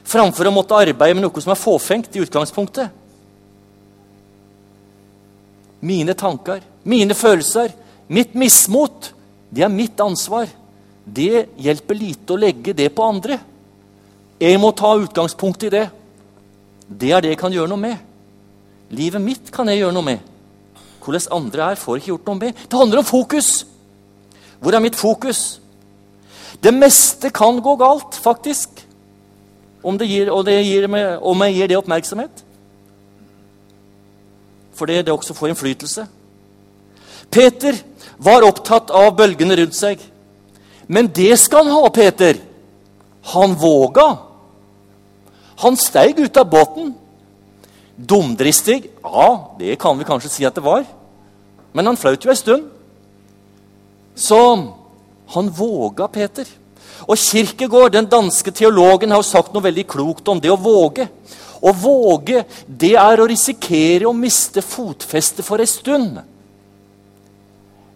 Framfor 0.07 0.49
å 0.49 0.55
måtte 0.55 0.79
arbeide 0.79 1.15
med 1.15 1.23
noe 1.23 1.43
som 1.43 1.53
er 1.53 1.61
fåfengt 1.61 2.17
i 2.17 2.23
utgangspunktet. 2.25 2.91
Mine 5.81 6.15
tanker, 6.19 6.61
mine 6.83 7.15
følelser, 7.15 7.71
mitt 8.09 8.35
mismot, 8.35 9.13
det 9.55 9.63
er 9.65 9.71
mitt 9.73 10.01
ansvar. 10.03 10.51
Det 11.05 11.47
hjelper 11.59 11.97
lite 11.97 12.35
å 12.35 12.41
legge 12.41 12.75
det 12.77 12.91
på 12.95 13.07
andre. 13.07 13.39
Jeg 14.41 14.61
må 14.61 14.71
ta 14.77 14.95
utgangspunkt 14.97 15.65
i 15.69 15.73
det. 15.73 15.87
Det 16.89 17.13
er 17.13 17.23
det 17.23 17.35
jeg 17.35 17.41
kan 17.41 17.53
gjøre 17.55 17.71
noe 17.71 17.81
med. 17.81 17.97
Livet 18.91 19.23
mitt 19.23 19.51
kan 19.55 19.69
jeg 19.71 19.83
gjøre 19.83 19.95
noe 19.95 20.07
med. 20.07 20.29
Hvordan 21.01 21.33
andre 21.33 21.71
er, 21.73 21.81
får 21.81 21.97
jeg 21.97 22.03
ikke 22.03 22.13
gjort 22.13 22.31
noe 22.31 22.41
med. 22.41 22.63
Det 22.67 22.79
handler 22.79 23.03
om 23.03 23.09
fokus. 23.09 23.51
Hvor 24.61 24.77
er 24.77 24.85
mitt 24.85 24.99
fokus? 24.99 25.61
Det 26.61 26.73
meste 26.75 27.31
kan 27.33 27.61
gå 27.63 27.77
galt, 27.81 28.19
faktisk. 28.21 28.83
Om, 29.83 29.97
det 29.97 30.11
gir, 30.11 30.29
det 30.45 30.57
gir 30.67 30.87
om 30.91 31.45
jeg 31.47 31.57
gir 31.57 31.71
det 31.71 31.79
oppmerksomhet. 31.79 32.43
Fordi 34.77 35.01
det 35.05 35.13
også 35.13 35.37
får 35.37 35.53
innflytelse. 35.53 36.07
Peter 37.31 37.77
var 38.19 38.45
opptatt 38.45 38.91
av 38.93 39.13
bølgene 39.17 39.57
rundt 39.61 39.77
seg. 39.77 40.03
Men 40.91 41.07
det 41.15 41.37
skal 41.39 41.69
han 41.69 41.77
ha, 41.79 41.91
Peter. 41.95 42.41
Han 43.31 43.55
våga. 43.55 44.09
Han 45.63 45.77
steig 45.79 46.19
ut 46.19 46.41
av 46.41 46.49
båten. 46.51 46.95
Dumdristig? 47.95 48.91
Ja, 49.05 49.55
det 49.59 49.77
kan 49.79 49.99
vi 49.99 50.09
kanskje 50.09 50.33
si 50.33 50.47
at 50.49 50.57
det 50.59 50.65
var. 50.67 50.83
Men 51.73 51.87
han 51.87 52.01
flaut 52.01 52.27
jo 52.27 52.33
ei 52.33 52.39
stund. 52.39 52.67
Så 54.19 54.41
han 55.31 55.53
våga, 55.55 56.09
Peter. 56.11 56.49
Og 57.07 57.17
Kirkegård, 57.19 57.95
den 57.95 58.11
danske 58.11 58.51
teologen, 58.51 59.15
har 59.15 59.23
jo 59.23 59.31
sagt 59.31 59.55
noe 59.55 59.69
veldig 59.69 59.87
klokt 59.95 60.27
om 60.29 60.43
det 60.43 60.51
å 60.51 60.59
våge. 60.59 61.07
Å 61.61 61.71
våge, 61.77 62.43
det 62.67 62.97
er 62.99 63.21
å 63.21 63.31
risikere 63.31 64.09
å 64.11 64.17
miste 64.17 64.65
fotfestet 64.65 65.47
for 65.47 65.63
ei 65.63 65.71
stund. 65.71 66.19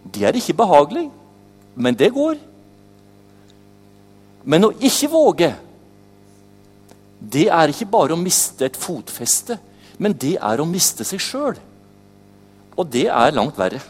Det 0.05 0.23
er 0.23 0.37
ikke 0.37 0.61
behagelig, 0.63 1.09
men 1.75 1.97
det 1.97 2.13
går. 2.15 2.37
Men 4.45 4.67
å 4.67 4.73
ikke 4.77 5.09
våge, 5.09 5.51
det 7.19 7.47
er 7.49 7.71
ikke 7.71 7.89
bare 7.89 8.13
å 8.13 8.19
miste 8.19 8.67
et 8.67 8.77
fotfeste, 8.77 9.57
men 9.97 10.13
det 10.13 10.35
er 10.37 10.61
å 10.61 10.67
miste 10.69 11.05
seg 11.07 11.21
sjøl. 11.23 11.57
Og 12.75 12.87
det 12.91 13.07
er 13.07 13.35
langt 13.35 13.57
verre. 13.57 13.81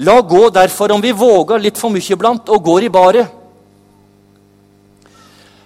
La 0.00 0.20
gå 0.20 0.46
derfor 0.54 0.94
om 0.94 1.02
vi 1.02 1.12
våger 1.12 1.60
litt 1.60 1.78
for 1.80 1.92
mye 1.92 2.14
iblant 2.14 2.48
og 2.52 2.64
går 2.64 2.86
i 2.86 2.92
baret. 2.92 3.36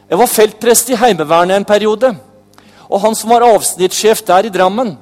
Jeg 0.09 0.21
var 0.21 0.31
feltprest 0.31 0.91
i 0.91 0.99
Heimevernet 0.99 1.59
en 1.59 1.69
periode. 1.69 2.11
Og 2.89 3.01
han 3.03 3.15
som 3.19 3.31
var 3.33 3.47
avsnittssjef 3.47 4.23
der 4.27 4.49
i 4.49 4.53
Drammen, 4.53 4.95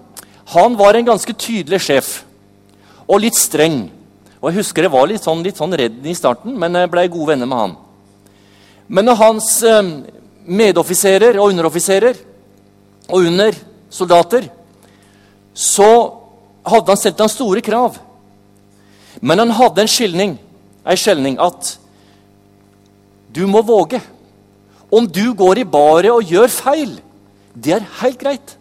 han 0.53 0.77
var 0.79 0.97
en 0.97 1.09
ganske 1.09 1.33
tydelig 1.33 1.83
sjef. 1.87 2.11
Og 3.09 3.23
litt 3.25 3.39
streng. 3.39 3.87
Og 4.41 4.51
Jeg 4.51 4.63
husker 4.63 4.87
jeg 4.87 4.93
var 4.93 5.07
litt 5.07 5.23
sånn, 5.23 5.43
litt 5.45 5.59
sånn 5.59 5.75
redd 5.79 6.07
i 6.07 6.15
starten, 6.19 6.55
men 6.59 6.75
jeg 6.75 6.91
ble 6.91 7.07
gode 7.09 7.33
venner 7.33 7.47
med 7.47 7.59
han. 7.59 7.75
Men 8.93 9.09
når 9.09 9.21
hans 9.23 9.51
eh, 9.65 9.93
medoffiserer 10.45 11.39
og 11.41 11.53
underoffiserer 11.53 12.19
og 13.09 13.25
under 13.25 13.57
soldater, 13.93 14.49
så 15.55 15.89
hadde 16.65 16.93
han 16.93 17.01
stilt 17.01 17.21
ham 17.21 17.31
store 17.33 17.65
krav. 17.65 17.97
Men 19.21 19.43
han 19.43 19.55
hadde 19.57 19.85
en 19.85 19.91
skilning, 19.91 20.37
ei 20.85 20.99
skjelning 20.99 21.39
at 21.41 21.77
du 23.33 23.47
må 23.49 23.63
våge. 23.65 24.01
Om 24.93 25.09
du 25.09 25.33
går 25.33 25.63
i 25.63 25.69
baret 25.69 26.13
og 26.13 26.29
gjør 26.29 26.53
feil, 26.53 26.99
det 27.57 27.79
er 27.79 27.91
helt 28.03 28.21
greit. 28.21 28.57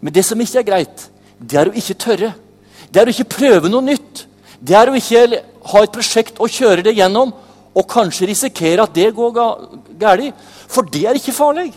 Men 0.00 0.14
det 0.14 0.24
som 0.24 0.40
ikke 0.40 0.62
er 0.62 0.68
greit, 0.70 1.06
det 1.38 1.58
er 1.58 1.70
å 1.70 1.76
ikke 1.76 1.98
tørre. 1.98 2.32
Det 2.90 3.00
er 3.00 3.10
å 3.10 3.14
ikke 3.14 3.32
prøve 3.34 3.70
noe 3.70 3.84
nytt. 3.84 4.26
Det 4.60 4.76
er 4.76 4.90
å 4.90 4.96
ikke 4.96 5.42
ha 5.72 5.82
et 5.82 5.94
prosjekt 5.94 6.38
og 6.40 6.52
kjøre 6.52 6.84
det 6.86 6.94
gjennom 6.98 7.34
og 7.74 7.86
kanskje 7.90 8.28
risikere 8.30 8.82
at 8.82 8.94
det 8.94 9.12
går 9.14 9.34
galt. 10.00 10.34
For 10.70 10.86
det 10.86 11.04
er 11.06 11.18
ikke 11.18 11.34
farlig. 11.34 11.70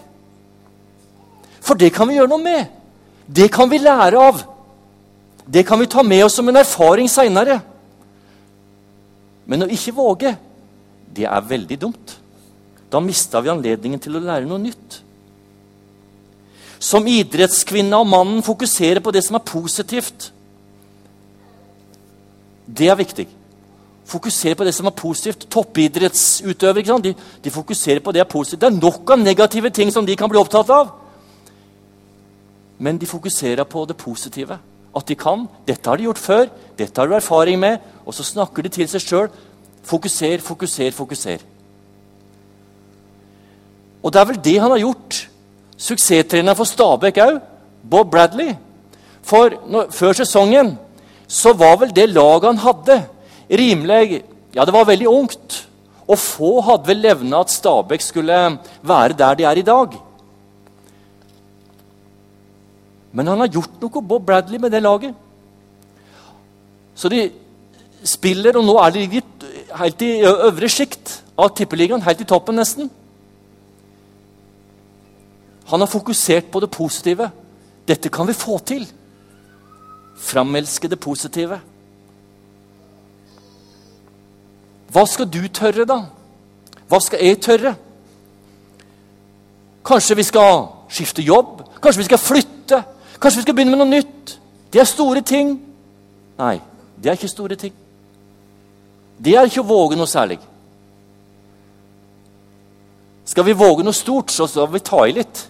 For 1.64 1.80
det 1.80 1.94
kan 1.96 2.10
vi 2.10 2.18
gjøre 2.18 2.32
noe 2.32 2.44
med. 2.44 2.66
Det 3.28 3.50
kan 3.54 3.70
vi 3.72 3.80
lære 3.80 4.20
av. 4.20 4.42
Det 5.46 5.66
kan 5.68 5.80
vi 5.80 5.90
ta 5.92 6.04
med 6.04 6.26
oss 6.26 6.36
som 6.40 6.50
en 6.50 6.60
erfaring 6.60 7.10
seinere. 7.12 7.60
Men 9.46 9.66
å 9.66 9.72
ikke 9.72 9.96
våge, 9.96 10.34
det 11.14 11.28
er 11.28 11.50
veldig 11.50 11.80
dumt. 11.80 12.18
Da 12.92 13.02
mista 13.04 13.42
vi 13.42 13.52
anledningen 13.52 14.02
til 14.02 14.18
å 14.18 14.24
lære 14.24 14.48
noe 14.48 14.62
nytt. 14.62 15.00
Som 16.84 17.08
idrettskvinna 17.08 18.02
og 18.02 18.10
mannen 18.12 18.44
fokuserer 18.46 19.04
på 19.04 19.12
det 19.16 19.24
som 19.26 19.38
er 19.40 19.46
positivt. 19.48 20.32
Det 22.68 22.90
er 22.92 23.00
viktig. 23.00 23.28
Fokusere 24.06 24.56
på 24.56 24.66
det 24.68 24.74
som 24.76 24.86
er 24.86 24.96
positivt. 24.98 25.48
Toppidrettsutøvere 25.50 27.00
de, 27.04 27.14
de, 27.44 27.52
fokuserer 27.52 28.00
på 28.00 28.12
det 28.12 28.20
som 28.20 28.28
er 28.28 28.32
positivt. 28.32 28.62
Det 28.62 28.68
er 28.68 28.82
nok 28.82 29.16
av 29.16 29.20
negative 29.20 29.70
ting 29.70 29.94
som 29.94 30.06
de 30.06 30.16
kan 30.16 30.30
bli 30.30 30.40
opptatt 30.40 30.70
av. 30.70 30.92
Men 32.80 32.98
de 32.98 33.08
fokuserer 33.08 33.64
på 33.64 33.86
det 33.86 33.98
positive. 33.98 34.60
At 34.96 35.08
de 35.08 35.16
kan. 35.16 35.48
'Dette 35.66 35.90
har 35.90 35.98
de 35.98 36.04
gjort 36.04 36.18
før. 36.18 36.46
Dette 36.78 37.02
har 37.02 37.08
du 37.08 37.16
erfaring 37.16 37.60
med.' 37.60 37.80
Og 38.06 38.14
så 38.14 38.24
snakker 38.24 38.62
de 38.62 38.70
til 38.70 38.88
seg 38.88 39.02
sjøl. 39.02 39.30
Fokuser, 39.84 40.40
fokuser, 40.40 40.92
fokuser. 40.92 41.40
Og 44.04 44.14
det 44.14 44.20
er 44.22 44.26
vel 44.26 44.44
det 44.44 44.60
han 44.60 44.72
har 44.72 44.80
gjort. 44.84 45.30
Suksesstreneren 45.78 46.56
for 46.56 46.68
Stabæk 46.68 47.18
òg, 47.18 47.40
Bob 47.90 48.12
Bradley. 48.12 48.56
For 49.24 49.50
når, 49.68 49.92
før 49.92 50.14
sesongen 50.14 50.78
så 51.28 51.54
var 51.54 51.78
vel 51.82 51.96
det 51.96 52.10
laget 52.10 52.52
han 52.52 52.58
hadde, 52.58 52.98
rimelig 53.50 54.24
Ja, 54.54 54.66
det 54.66 54.74
var 54.74 54.86
veldig 54.86 55.08
ungt. 55.10 55.68
Og 56.08 56.20
få 56.20 56.62
hadde 56.62 56.88
vel 56.88 57.00
levna 57.02 57.40
at 57.42 57.50
Stabæk 57.50 58.04
skulle 58.06 58.40
være 58.86 59.16
der 59.18 59.40
de 59.40 59.48
er 59.50 59.58
i 59.58 59.66
dag. 59.66 59.96
Men 63.14 63.30
han 63.30 63.40
har 63.40 63.52
gjort 63.54 63.82
noe, 63.82 64.02
Bob 64.02 64.26
Bradley, 64.26 64.60
med 64.60 64.74
det 64.74 64.82
laget. 64.84 65.14
Så 66.96 67.10
de 67.10 67.32
spiller, 68.06 68.58
og 68.58 68.66
nå 68.66 68.78
er 68.82 68.94
de 68.94 69.22
helt 69.80 70.06
i 70.06 70.12
øvre 70.28 70.70
sjikt 70.70 71.22
av 71.38 71.54
tippeligaen. 71.56 72.04
Helt 72.06 72.22
i 72.22 72.30
toppen, 72.30 72.58
nesten. 72.58 72.90
Han 75.72 75.82
har 75.82 75.90
fokusert 75.90 76.52
på 76.52 76.62
det 76.62 76.72
positive. 76.74 77.30
Dette 77.88 78.12
kan 78.14 78.28
vi 78.28 78.38
få 78.38 78.58
til. 78.66 78.86
Framelske 80.20 80.90
det 80.90 81.00
positive. 81.00 81.62
Hva 84.94 85.06
skal 85.10 85.30
du 85.30 85.42
tørre, 85.50 85.86
da? 85.90 86.04
Hva 86.90 87.00
skal 87.02 87.24
jeg 87.26 87.42
tørre? 87.42 87.74
Kanskje 89.84 90.18
vi 90.20 90.26
skal 90.28 90.68
skifte 90.94 91.26
jobb. 91.26 91.64
Kanskje 91.82 92.04
vi 92.04 92.10
skal 92.12 92.22
flytte. 92.22 92.84
Kanskje 93.20 93.42
vi 93.42 93.48
skal 93.48 93.56
begynne 93.58 93.76
med 93.76 93.82
noe 93.82 93.90
nytt. 93.90 94.36
Det 94.74 94.82
er 94.82 94.90
store 94.90 95.22
ting. 95.26 95.56
Nei, 96.38 96.58
det 96.98 97.10
er 97.10 97.18
ikke 97.18 97.32
store 97.32 97.58
ting. 97.60 97.74
Det 99.18 99.36
er 99.38 99.50
ikke 99.50 99.64
å 99.64 99.70
våge 99.70 99.98
noe 99.98 100.10
særlig. 100.10 100.40
Skal 103.26 103.46
vi 103.48 103.58
våge 103.58 103.86
noe 103.86 103.96
stort, 103.96 104.32
så 104.32 104.48
skal 104.50 104.70
vi 104.74 104.82
ta 104.84 105.04
i 105.08 105.14
litt. 105.16 105.46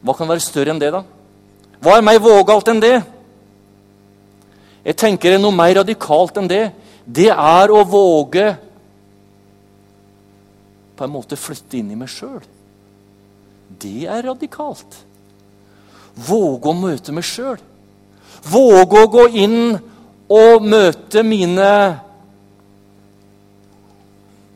Hva 0.00 0.14
kan 0.16 0.28
være 0.30 0.44
større 0.44 0.72
enn 0.72 0.80
det, 0.80 0.92
da? 0.94 1.02
Hva 1.80 1.96
er 1.96 2.04
mer 2.04 2.20
vågalt 2.22 2.68
enn 2.70 2.80
det? 2.80 2.96
Jeg 4.84 4.96
tenker 4.96 5.36
noe 5.40 5.52
mer 5.52 5.74
radikalt 5.80 6.38
enn 6.40 6.48
det. 6.48 6.64
Det 7.04 7.30
er 7.32 7.72
å 7.72 7.84
våge 7.88 8.46
på 10.96 11.06
en 11.06 11.12
måte 11.14 11.38
flytte 11.40 11.78
inn 11.78 11.94
i 11.94 11.96
meg 11.96 12.10
sjøl. 12.12 12.42
Det 13.80 14.04
er 14.04 14.26
radikalt. 14.26 14.98
Våge 16.26 16.68
å 16.68 16.76
møte 16.76 17.14
meg 17.16 17.24
sjøl. 17.24 17.56
Våge 18.50 19.00
å 19.00 19.10
gå 19.10 19.24
inn 19.40 19.58
og 20.30 20.68
møte 20.68 21.24
mine 21.26 21.72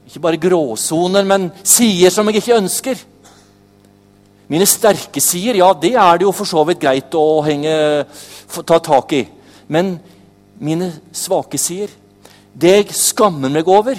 Ikke 0.05 0.23
bare 0.23 0.39
gråsoner, 0.39 1.25
men 1.27 1.49
sider 1.67 2.13
som 2.15 2.29
jeg 2.31 2.39
ikke 2.39 2.59
ønsker. 2.61 3.01
Mine 4.53 4.67
sterke 4.69 5.19
sider, 5.19 5.57
ja, 5.59 5.73
det 5.75 5.95
er 5.99 6.21
det 6.21 6.27
jo 6.29 6.31
for 6.37 6.47
så 6.47 6.63
vidt 6.69 6.79
greit 6.85 7.17
å 7.19 7.41
henge, 7.43 7.73
ta 8.63 8.79
tak 8.79 9.15
i. 9.17 9.25
Men 9.67 9.97
mine 10.63 10.93
svake 11.11 11.59
sider, 11.59 11.91
det 12.55 12.75
jeg 12.75 12.97
skammer 12.97 13.51
meg 13.51 13.69
over 13.69 13.99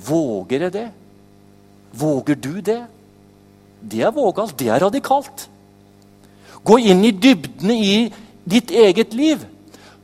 Våger 0.00 0.66
jeg 0.66 0.72
det? 0.72 0.88
Våger 1.92 2.38
du 2.38 2.60
det? 2.64 2.80
Det 3.80 4.00
er 4.00 4.12
vågalt. 4.14 4.56
Det 4.56 4.68
er 4.70 4.80
radikalt. 4.80 5.48
Gå 6.64 6.78
inn 6.88 7.02
i 7.04 7.12
dybdene 7.12 7.76
i 7.76 7.94
ditt 8.48 8.70
eget 8.70 9.12
liv. 9.16 9.42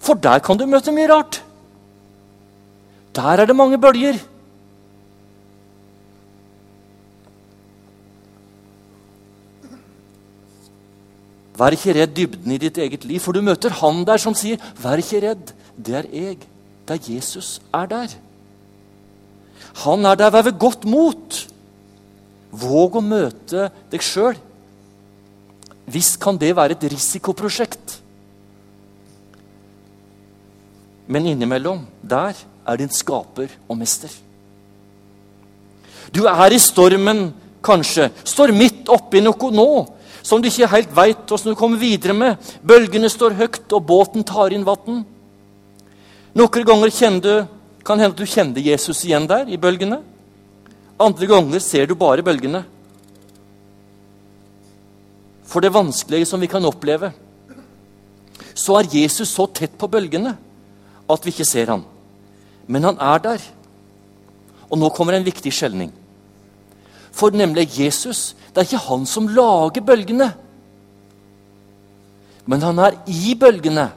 For 0.03 0.19
der 0.21 0.43
kan 0.45 0.59
du 0.59 0.67
møte 0.69 0.93
mye 0.93 1.09
rart. 1.09 1.41
Der 3.17 3.41
er 3.41 3.49
det 3.49 3.57
mange 3.57 3.79
bølger. 3.81 4.19
Vær 11.57 11.73
ikke 11.73 11.95
redd 11.97 12.13
dybden 12.13 12.53
i 12.53 12.61
ditt 12.61 12.77
eget 12.77 13.07
liv, 13.09 13.21
for 13.25 13.33
du 13.33 13.41
møter 13.41 13.73
han 13.81 14.05
der 14.05 14.21
som 14.21 14.35
sier, 14.37 14.61
'Vær 14.77 15.01
ikke 15.01 15.23
redd, 15.25 15.55
det 15.81 15.95
er 15.95 16.05
jeg.' 16.13 16.56
Det 16.87 16.97
er 16.97 17.15
Jesus 17.17 17.61
er 17.75 17.87
der. 17.91 18.17
Han 19.85 20.07
er 20.07 20.15
der. 20.15 20.31
Ved 20.31 20.59
godt 20.59 20.85
mot. 20.85 21.47
Våg 22.51 22.97
å 22.97 23.05
møte 23.05 23.71
deg 23.91 24.05
sjøl. 24.05 24.37
Visst 25.87 26.19
kan 26.23 26.39
det 26.39 26.55
være 26.57 26.77
et 26.77 26.87
risikoprosjekt. 26.93 27.99
Men 31.07 31.27
innimellom, 31.31 31.85
der 32.03 32.35
er 32.67 32.79
din 32.81 32.91
skaper 32.91 33.53
og 33.69 33.79
mester. 33.79 34.11
Du 36.15 36.25
er 36.27 36.55
i 36.55 36.59
stormen, 36.59 37.29
kanskje. 37.63 38.09
Står 38.27 38.55
midt 38.55 38.91
oppi 38.91 39.21
noe 39.23 39.51
nå 39.55 39.69
som 40.27 40.43
du 40.43 40.49
ikke 40.51 40.71
helt 40.73 40.95
veit 40.95 41.31
åssen 41.31 41.53
du 41.53 41.59
kommer 41.59 41.79
videre 41.79 42.15
med. 42.17 42.41
Bølgene 42.67 43.11
står 43.11 43.37
høyt, 43.39 43.67
og 43.71 43.85
båten 43.87 44.27
tar 44.27 44.55
inn 44.55 44.67
vann. 44.67 45.05
Noen 46.37 46.67
ganger 46.69 47.21
du, 47.21 47.47
kan 47.83 47.99
hende 47.99 48.13
at 48.13 48.19
du 48.19 48.27
kjenner 48.29 48.61
Jesus 48.61 49.05
igjen 49.07 49.27
der 49.27 49.49
i 49.49 49.57
bølgene. 49.57 50.03
Andre 51.01 51.27
ganger 51.27 51.61
ser 51.61 51.87
du 51.87 51.95
bare 51.95 52.23
bølgene. 52.23 52.65
For 55.47 55.65
det 55.65 55.73
vanskelige 55.73 56.27
som 56.29 56.41
vi 56.41 56.51
kan 56.51 56.65
oppleve, 56.65 57.13
så 58.53 58.77
er 58.81 58.93
Jesus 58.93 59.33
så 59.33 59.47
tett 59.47 59.79
på 59.79 59.89
bølgene 59.89 60.35
at 61.09 61.25
vi 61.25 61.33
ikke 61.33 61.49
ser 61.49 61.73
ham. 61.73 61.85
Men 62.67 62.85
han 62.85 62.99
er 63.01 63.23
der. 63.23 63.43
Og 64.69 64.77
nå 64.81 64.91
kommer 64.91 65.17
en 65.17 65.25
viktig 65.25 65.53
skjelning. 65.55 65.93
For 67.17 67.33
nemlig 67.33 67.71
Jesus 67.79 68.35
det 68.53 68.61
er 68.61 68.69
ikke 68.69 68.87
han 68.91 69.07
som 69.09 69.29
lager 69.29 69.85
bølgene. 69.85 70.35
Men 72.45 72.63
han 72.65 72.79
er 72.83 72.99
i 73.09 73.33
bølgene. 73.39 73.91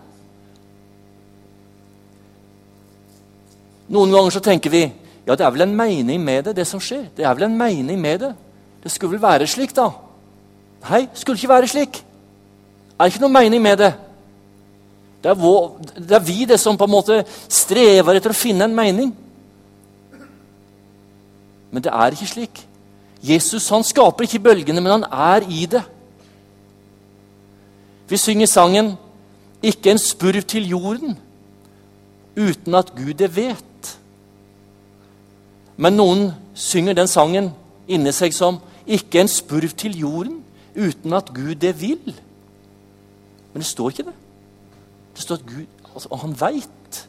Noen 3.90 4.14
ganger 4.14 4.36
så 4.36 4.42
tenker 4.44 4.74
vi 4.74 4.84
ja, 5.30 5.36
det 5.36 5.46
er 5.46 5.52
vel 5.54 5.62
en 5.68 5.76
mening 5.78 6.22
med 6.24 6.48
det, 6.48 6.56
det 6.58 6.66
som 6.66 6.82
skjer. 6.82 7.04
Det 7.14 7.26
er 7.26 7.34
vel 7.38 7.46
en 7.46 7.58
mening 7.58 8.00
med 8.02 8.24
det. 8.24 8.32
Det 8.82 8.92
skulle 8.92 9.14
vel 9.14 9.22
være 9.22 9.48
slik, 9.48 9.76
da. 9.78 9.92
Nei, 10.88 11.04
det 11.06 11.22
skulle 11.22 11.38
ikke 11.38 11.52
være 11.52 11.70
slik. 11.70 12.00
Det 12.02 12.98
er 12.98 13.12
ikke 13.12 13.22
noen 13.22 13.36
mening 13.36 13.62
med 13.62 13.78
det. 13.78 13.92
Det 15.22 15.30
er, 15.30 15.38
vår, 15.38 15.68
det 16.00 16.16
er, 16.16 16.24
vi 16.24 16.48
det 16.50 16.58
som 16.60 16.78
på 16.80 16.88
en 16.88 16.94
måte 16.96 17.20
strever 17.52 18.18
etter 18.18 18.34
å 18.34 18.40
finne 18.40 18.66
en 18.66 18.76
mening. 18.76 19.12
Men 21.70 21.86
det 21.86 21.94
er 21.94 22.16
ikke 22.16 22.32
slik. 22.34 22.66
Jesus 23.22 23.68
han 23.70 23.84
skaper 23.84 24.26
ikke 24.26 24.42
bølgene, 24.50 24.82
men 24.82 24.96
han 24.98 25.08
er 25.12 25.46
i 25.52 25.66
det. 25.70 25.84
Vi 28.10 28.18
synger 28.18 28.48
sangen 28.48 28.98
'Ikke 29.62 29.92
en 29.92 30.00
spurv 30.00 30.42
til 30.42 30.70
jorden' 30.72 31.18
uten 32.36 32.76
at 32.76 32.94
Gud 32.96 33.14
det 33.20 33.36
vet. 33.36 34.00
Men 35.78 35.96
noen 35.96 36.26
synger 36.54 36.98
den 36.98 37.08
sangen 37.08 37.52
inni 37.88 38.12
seg 38.12 38.34
som 38.34 38.60
'Ikke 38.88 39.22
en 39.22 39.28
spurv 39.28 39.70
til 39.78 40.00
jorden 40.00 40.44
uten 40.76 41.14
at 41.14 41.34
Gud 41.34 41.56
det 41.56 41.76
vil'. 41.82 42.16
Men 43.54 43.62
det 43.62 43.66
står 43.66 43.90
ikke 43.90 44.04
det. 44.04 44.18
Det 45.16 45.22
står 45.22 45.36
at 45.36 45.46
Gud, 45.46 45.66
altså, 45.94 46.16
han 46.16 46.42
veit. 46.42 47.08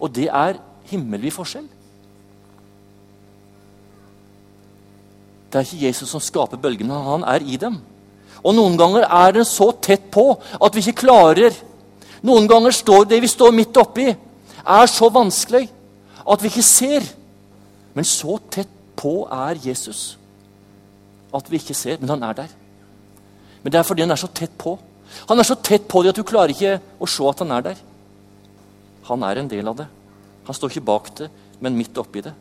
Og 0.00 0.14
det 0.14 0.28
er 0.28 0.58
himmelvid 0.84 1.30
forskjell. 1.30 1.68
Det 5.52 5.58
er 5.58 5.60
ikke 5.60 5.86
Jesus 5.86 6.08
som 6.08 6.20
skaper 6.20 6.56
bølgene, 6.56 6.94
han 6.94 7.22
er 7.22 7.40
i 7.46 7.56
dem. 7.56 7.78
Og 8.44 8.54
Noen 8.54 8.76
ganger 8.78 9.06
er 9.08 9.32
den 9.32 9.44
så 9.44 9.70
tett 9.82 10.10
på 10.10 10.40
at 10.62 10.74
vi 10.74 10.82
ikke 10.84 11.06
klarer 11.06 11.54
Noen 12.26 12.48
ganger 12.48 12.72
står 12.74 13.04
det 13.04 13.20
vi 13.22 13.28
står 13.28 13.52
midt 13.54 13.76
oppi, 13.76 14.06
er 14.66 14.86
så 14.90 15.08
vanskelig 15.12 15.68
at 16.26 16.42
vi 16.42 16.50
ikke 16.50 16.66
ser. 16.66 17.06
Men 17.94 18.04
så 18.04 18.38
tett 18.50 18.70
på 18.98 19.22
er 19.32 19.60
Jesus 19.62 20.16
at 21.36 21.50
vi 21.50 21.58
ikke 21.60 21.76
ser, 21.76 21.98
men 22.00 22.14
han 22.14 22.22
er 22.24 22.36
der. 22.38 22.52
Men 23.62 23.72
det 23.72 23.80
er 23.80 23.86
fordi 23.86 24.04
han 24.04 24.14
er 24.14 24.20
så 24.20 24.30
tett 24.32 24.54
på. 24.58 24.76
Han 25.28 25.38
er 25.38 25.46
så 25.46 25.56
tett 25.58 25.86
på 25.88 26.02
det 26.02 26.12
at 26.12 26.18
du 26.18 26.26
klarer 26.26 26.54
ikke 26.54 26.78
å 27.02 27.08
se 27.10 27.24
at 27.28 27.42
han 27.42 27.52
er 27.56 27.64
der. 27.70 27.80
Han 29.08 29.24
er 29.26 29.40
en 29.40 29.50
del 29.50 29.68
av 29.68 29.78
det. 29.80 29.86
Han 30.46 30.56
står 30.56 30.72
ikke 30.72 30.88
bak 30.88 31.10
det, 31.18 31.28
men 31.60 31.76
midt 31.76 31.98
oppi 31.98 32.22
det. 32.24 32.32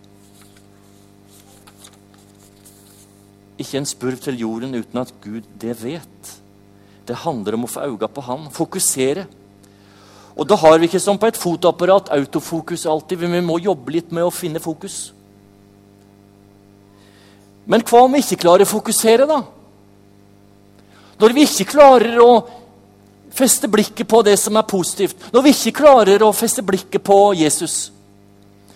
Ikke 3.61 3.79
en 3.79 3.87
spurv 3.87 4.19
til 4.21 4.39
jorden 4.39 4.75
uten 4.75 5.01
at 5.01 5.13
Gud 5.23 5.47
det 5.61 5.75
vet. 5.81 6.31
Det 7.05 7.21
handler 7.23 7.55
om 7.57 7.67
å 7.67 7.71
få 7.71 7.85
øynene 7.85 8.09
på 8.11 8.23
Han, 8.25 8.47
fokusere. 8.51 9.27
Og 10.35 10.47
da 10.47 10.57
har 10.59 10.79
vi 10.79 10.89
ikke 10.89 10.99
som 10.99 11.17
på 11.19 11.29
et 11.29 11.39
fotoapparat 11.39 12.11
autofokus 12.11 12.85
alltid. 12.85 13.23
Vi 13.23 13.41
må 13.41 13.59
jobbe 13.63 13.95
litt 13.95 14.11
med 14.11 14.25
å 14.25 14.33
finne 14.33 14.59
fokus. 14.59 15.13
Men 17.65 17.81
hva 17.87 18.03
om 18.05 18.13
vi 18.13 18.21
ikke 18.21 18.43
klarer 18.43 18.67
å 18.67 18.69
fokusere, 18.69 19.25
da? 19.29 19.39
Når 21.21 21.33
vi 21.33 21.45
ikke 21.47 21.71
klarer 21.71 22.19
å 22.19 22.31
feste 23.35 23.67
blikket 23.71 24.07
på 24.07 24.21
det 24.23 24.37
som 24.39 24.55
er 24.55 24.67
positivt. 24.67 25.27
Når 25.33 25.43
vi 25.43 25.53
ikke 25.55 25.79
klarer 25.81 26.23
å 26.23 26.33
feste 26.35 26.63
blikket 26.63 27.03
på 27.03 27.17
Jesus, 27.35 27.91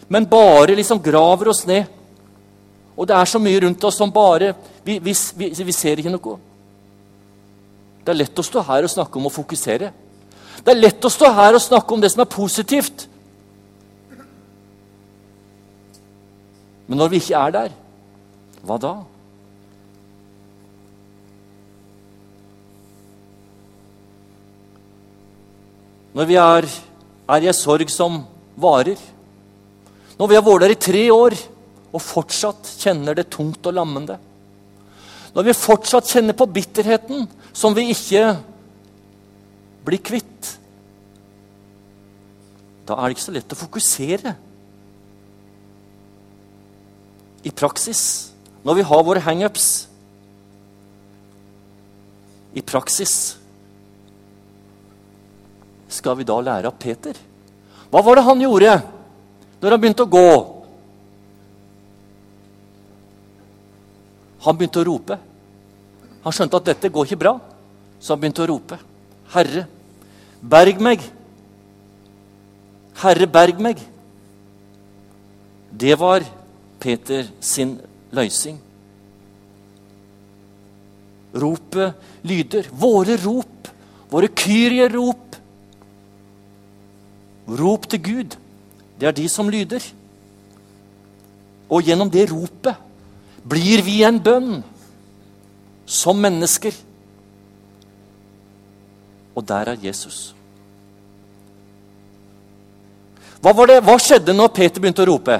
men 0.07 0.27
bare 0.27 0.75
liksom 0.75 1.01
graver 1.03 1.51
oss 1.51 1.65
ned. 1.69 1.87
Og 2.97 3.07
det 3.07 3.15
er 3.15 3.29
så 3.29 3.39
mye 3.39 3.61
rundt 3.63 3.83
oss 3.87 3.95
som 3.95 4.11
bare 4.11 4.53
Vi, 4.83 4.97
vi, 4.99 5.13
vi, 5.13 5.47
vi 5.53 5.73
ser 5.75 5.99
ikke 6.01 6.11
noe. 6.11 6.37
Det 8.03 8.11
er 8.11 8.17
lett 8.17 8.39
å 8.41 8.43
stå 8.43 8.63
her 8.65 8.87
og 8.87 8.91
snakke 8.91 9.19
om 9.19 9.27
å 9.29 9.31
fokusere. 9.31 9.91
Det 10.59 10.73
er 10.73 10.81
lett 10.81 11.05
å 11.05 11.11
stå 11.11 11.29
her 11.35 11.55
og 11.55 11.63
snakke 11.63 11.95
om 11.95 12.01
det 12.03 12.11
som 12.13 12.23
er 12.23 12.31
positivt. 12.31 13.05
Men 16.89 16.99
når 17.03 17.13
vi 17.13 17.21
ikke 17.21 17.39
er 17.39 17.55
der, 17.55 17.73
hva 18.65 18.79
da? 18.81 18.93
Når 26.17 26.27
vi 26.27 26.37
er, 26.41 26.65
er 27.29 27.45
i 27.45 27.49
en 27.51 27.55
sorg 27.55 27.91
som 27.93 28.23
varer. 28.59 28.97
Når 30.19 30.31
vi 30.31 30.35
har 30.35 30.43
vært 30.43 30.65
der 30.65 30.73
i 30.73 30.81
tre 30.81 31.03
år 31.13 31.37
og 31.89 32.01
fortsatt 32.03 32.73
kjenner 32.81 33.15
det 33.17 33.29
tungt 33.33 33.65
og 33.69 33.77
lammende. 33.77 34.17
Når 35.35 35.45
vi 35.45 35.55
fortsatt 35.57 36.09
kjenner 36.09 36.35
på 36.37 36.49
bitterheten 36.49 37.27
som 37.53 37.77
vi 37.77 37.91
ikke 37.93 38.33
blir 39.89 40.01
kvitt. 40.05 40.53
Da 42.87 42.97
er 42.97 43.09
det 43.09 43.17
ikke 43.17 43.27
så 43.27 43.35
lett 43.35 43.53
å 43.53 43.59
fokusere 43.59 44.33
i 47.45 47.51
praksis 47.55 48.01
når 48.65 48.79
vi 48.79 48.89
har 48.89 49.05
våre 49.07 49.23
hangups. 49.23 49.69
i 52.53 52.61
praksis 52.61 53.37
skal 55.89 56.17
vi 56.17 56.25
da 56.27 56.37
lære 56.41 56.69
av 56.69 56.77
Peter? 56.81 57.17
Hva 57.89 58.01
var 58.05 58.17
det 58.17 58.25
han 58.27 58.41
gjorde 58.41 58.75
når 59.59 59.73
han 59.73 59.81
begynte 59.81 60.05
å 60.05 60.13
gå? 60.13 60.31
Han 64.45 64.57
begynte 64.57 64.81
å 64.81 64.87
rope. 64.87 65.17
Han 66.23 66.35
skjønte 66.35 66.59
at 66.61 66.69
dette 66.69 66.91
går 66.93 67.09
ikke 67.09 67.19
bra, 67.19 67.33
så 67.99 68.13
han 68.13 68.21
begynte 68.21 68.45
å 68.45 68.49
rope. 68.51 68.77
Herre, 69.33 69.65
berg 70.41 70.81
meg! 70.81 71.03
Herre, 72.99 73.27
berg 73.27 73.61
meg! 73.61 73.81
Det 75.69 75.95
var 75.99 76.25
Peter 76.79 77.27
sin 77.41 77.77
løysing. 78.11 78.57
Ropet 81.35 81.93
lyder. 82.25 82.69
Våre 82.73 83.17
rop, 83.21 83.69
våre 84.09 84.29
Kyrie-rop. 84.33 85.37
Rop 87.59 87.87
til 87.89 88.03
Gud. 88.03 88.37
Det 88.99 89.07
er 89.07 89.15
de 89.15 89.29
som 89.29 89.49
lyder. 89.49 89.83
Og 91.69 91.85
gjennom 91.85 92.09
det 92.09 92.29
ropet 92.31 92.87
blir 93.49 93.83
vi 93.85 94.01
en 94.03 94.17
bønn 94.21 94.59
som 95.85 96.17
mennesker. 96.19 96.73
Og 99.39 99.47
der 99.47 99.71
er 99.71 99.79
Jesus. 99.79 100.33
Hva, 103.39 103.53
hva 103.55 103.95
skjedde 103.95 104.35
når 104.35 104.51
Peter 104.51 104.83
begynte 104.83 105.05
å 105.05 105.07
rope? 105.07 105.37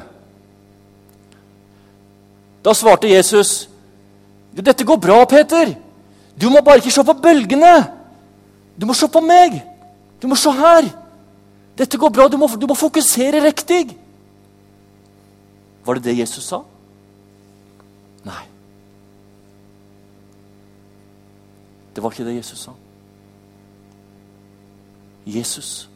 Da 2.64 2.76
svarte 2.76 3.12
Jesus, 3.12 3.68
'Dette 4.56 4.88
går 4.88 4.98
bra, 5.04 5.26
Peter. 5.26 5.76
Du 6.40 6.50
må 6.50 6.64
bare 6.64 6.80
ikke 6.80 6.96
se 6.96 7.04
på 7.04 7.14
bølgene. 7.14 7.76
Du 8.80 8.88
må 8.88 8.96
se 8.96 9.08
på 9.08 9.20
meg. 9.20 9.60
Du 10.22 10.28
må 10.28 10.36
se 10.36 10.52
her. 10.52 10.88
Dette 11.78 11.98
går 11.98 12.10
bra. 12.10 12.28
Du 12.28 12.38
må, 12.38 12.48
du 12.48 12.68
må 12.68 12.76
fokusere 12.76 13.44
riktig.' 13.44 13.98
Var 15.86 15.94
det 15.96 16.04
det 16.04 16.18
Jesus 16.18 16.44
sa? 16.44 16.64
Nei. 18.24 18.44
Det 21.96 22.04
var 22.04 22.12
ikke 22.12 22.28
det 22.28 22.36
Jesus 22.40 22.60
sa. 22.60 22.72
Jesus, 25.30 25.88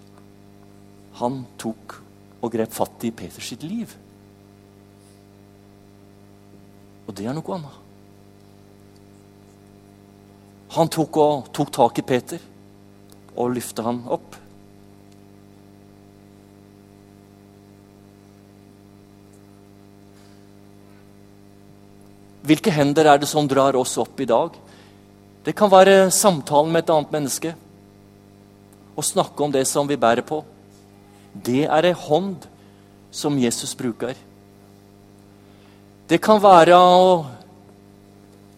han 1.19 1.43
tok 1.61 1.97
og 2.43 2.51
grep 2.53 2.73
fatt 2.75 3.05
i 3.07 3.13
Peters 3.15 3.47
sitt 3.53 3.63
liv. 3.65 3.93
Og 7.07 7.15
det 7.15 7.27
er 7.27 7.35
noe 7.35 7.57
annet. 7.57 7.79
Han 10.73 10.89
tok, 10.89 11.17
og, 11.21 11.49
tok 11.53 11.69
tak 11.73 11.99
i 12.01 12.05
Peter 12.07 12.45
og 13.37 13.51
løfta 13.53 13.85
han 13.85 13.99
opp. 14.09 14.39
Hvilke 22.43 22.73
hender 22.75 23.07
er 23.07 23.21
det 23.21 23.29
som 23.29 23.47
drar 23.47 23.77
oss 23.79 23.93
opp 24.01 24.19
i 24.19 24.27
dag? 24.27 24.57
Det 25.45 25.53
kan 25.55 25.71
være 25.71 26.09
samtalen 26.11 26.73
med 26.73 26.83
et 26.83 26.91
annet 26.91 27.13
menneske. 27.13 27.53
Å 28.95 29.01
snakke 29.01 29.43
om 29.43 29.53
det 29.53 29.65
som 29.67 29.87
vi 29.89 29.97
bærer 29.97 30.25
på. 30.25 30.43
Det 31.33 31.65
er 31.65 31.89
ei 31.89 31.95
hånd 31.97 32.45
som 33.13 33.37
Jesus 33.39 33.73
bruker. 33.77 34.13
Det 36.09 36.19
kan 36.21 36.41
være 36.43 36.77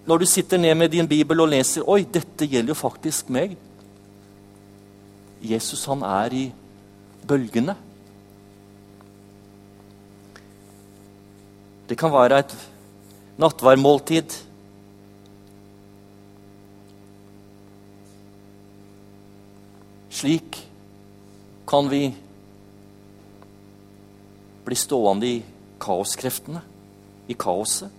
når 0.06 0.22
du 0.22 0.26
sitter 0.30 0.60
ned 0.62 0.76
med 0.78 0.92
din 0.94 1.08
bibel 1.08 1.42
og 1.42 1.50
leser 1.50 1.88
Oi, 1.90 2.04
dette 2.04 2.46
gjelder 2.46 2.74
jo 2.74 2.78
faktisk 2.78 3.30
meg. 3.34 3.56
Jesus, 5.42 5.86
han 5.90 6.04
er 6.06 6.34
i 6.34 6.46
bølgene. 7.26 7.76
Det 11.90 11.98
kan 11.98 12.14
være 12.14 12.42
et 12.42 12.56
nattværmåltid. 13.42 14.34
Slik 20.16 20.62
kan 21.68 21.90
vi 21.92 22.06
bli 24.66 24.78
stående 24.80 25.28
i 25.28 25.42
kaoskreftene, 25.82 26.62
i 27.28 27.36
kaoset, 27.36 27.92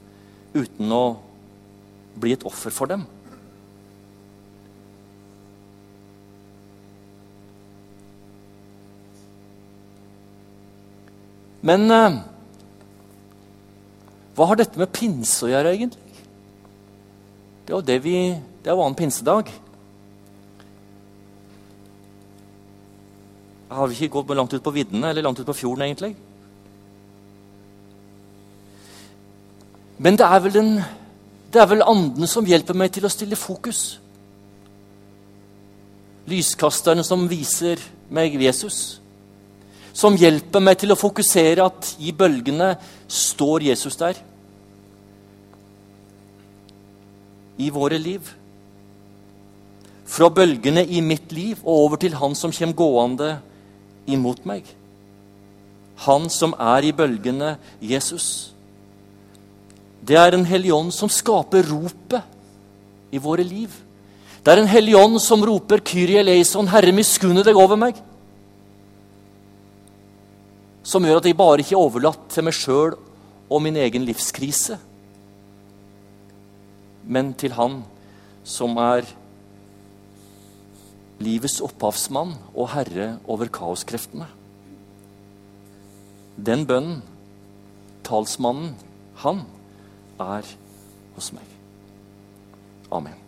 uten 0.56 0.94
å 0.96 1.02
bli 2.16 2.32
et 2.32 2.46
offer 2.48 2.72
for 2.72 2.88
dem. 2.88 3.04
Men 11.66 11.84
eh, 11.90 12.18
hva 14.36 14.48
har 14.48 14.62
dette 14.62 14.80
med 14.80 14.94
pinse 14.94 15.44
å 15.44 15.52
gjøre, 15.52 15.76
egentlig? 15.76 16.24
Det 17.66 17.74
er 17.74 17.76
jo 17.76 17.86
det 17.92 18.00
vi, 18.06 18.18
det 18.62 18.70
er 18.70 18.78
jo 18.78 18.86
annen 18.86 18.96
pinsedag. 18.96 19.52
Har 23.76 23.90
vi 23.90 23.98
ikke 23.98 24.14
gått 24.22 24.32
langt 24.36 24.54
ut 24.56 24.64
på 24.64 24.72
viddene 24.72 25.10
eller 25.10 25.24
langt 25.26 25.40
ut 25.40 25.48
på 25.48 25.56
fjorden, 25.56 25.84
egentlig? 25.84 26.14
Men 29.98 30.16
det 30.16 30.26
er, 30.28 30.48
den, 30.52 30.70
det 31.52 31.60
er 31.60 31.68
vel 31.70 31.84
anden 31.84 32.28
som 32.28 32.46
hjelper 32.48 32.76
meg 32.76 32.92
til 32.92 33.04
å 33.08 33.12
stille 33.12 33.36
fokus. 33.36 33.98
Lyskasterne 36.28 37.04
som 37.06 37.24
viser 37.30 37.80
meg 38.12 38.36
Jesus. 38.40 38.98
Som 39.96 40.16
hjelper 40.20 40.64
meg 40.64 40.78
til 40.80 40.92
å 40.92 41.00
fokusere 41.00 41.64
at 41.64 41.94
i 42.04 42.12
bølgene 42.16 42.74
står 43.08 43.68
Jesus 43.70 43.96
der. 44.00 44.20
I 47.56 47.68
våre 47.72 48.00
liv. 48.00 48.32
Fra 50.06 50.28
bølgene 50.32 50.84
i 50.84 51.00
mitt 51.04 51.32
liv 51.32 51.60
og 51.64 51.86
over 51.86 52.00
til 52.00 52.16
han 52.20 52.36
som 52.36 52.52
kommer 52.52 52.80
gående 52.80 53.30
imot 54.06 54.44
meg. 54.48 54.66
Han 56.06 56.28
som 56.32 56.54
er 56.60 56.84
i 56.84 56.92
bølgene, 56.92 57.56
Jesus. 57.80 58.52
Det 60.06 60.18
er 60.20 60.36
en 60.36 60.44
hellig 60.46 60.72
ånd 60.74 60.92
som 60.94 61.10
skaper 61.10 61.66
ropet 61.70 63.14
i 63.14 63.20
våre 63.22 63.44
liv. 63.46 63.72
Det 64.44 64.52
er 64.52 64.62
en 64.62 64.70
hellig 64.70 64.94
ånd 64.94 65.18
som 65.22 65.42
roper 65.42 65.80
'Kyrie 65.80 66.20
eleison', 66.20 66.68
Herre, 66.68 66.92
miskunne 66.92 67.42
deg 67.42 67.56
over 67.56 67.76
meg. 67.76 67.96
Som 70.84 71.02
gjør 71.02 71.18
at 71.18 71.26
jeg 71.26 71.36
bare 71.36 71.58
ikke 71.58 71.74
er 71.74 71.82
overlatt 71.82 72.28
til 72.30 72.44
meg 72.44 72.54
sjøl 72.54 72.94
og 73.50 73.62
min 73.62 73.76
egen 73.76 74.04
livskrise, 74.06 74.78
men 77.06 77.34
til 77.34 77.52
Han 77.52 77.82
som 78.44 78.76
er 78.78 79.02
livets 81.22 81.60
opphavsmann 81.64 82.34
og 82.54 82.72
herre 82.74 83.16
over 83.24 83.50
kaoskreftene. 83.52 84.28
Den 86.36 86.66
bønnen, 86.68 87.00
talsmannen, 88.04 88.74
han 89.22 89.46
er 90.20 90.56
hos 91.16 91.32
meg. 91.32 91.54
Amen. 92.92 93.25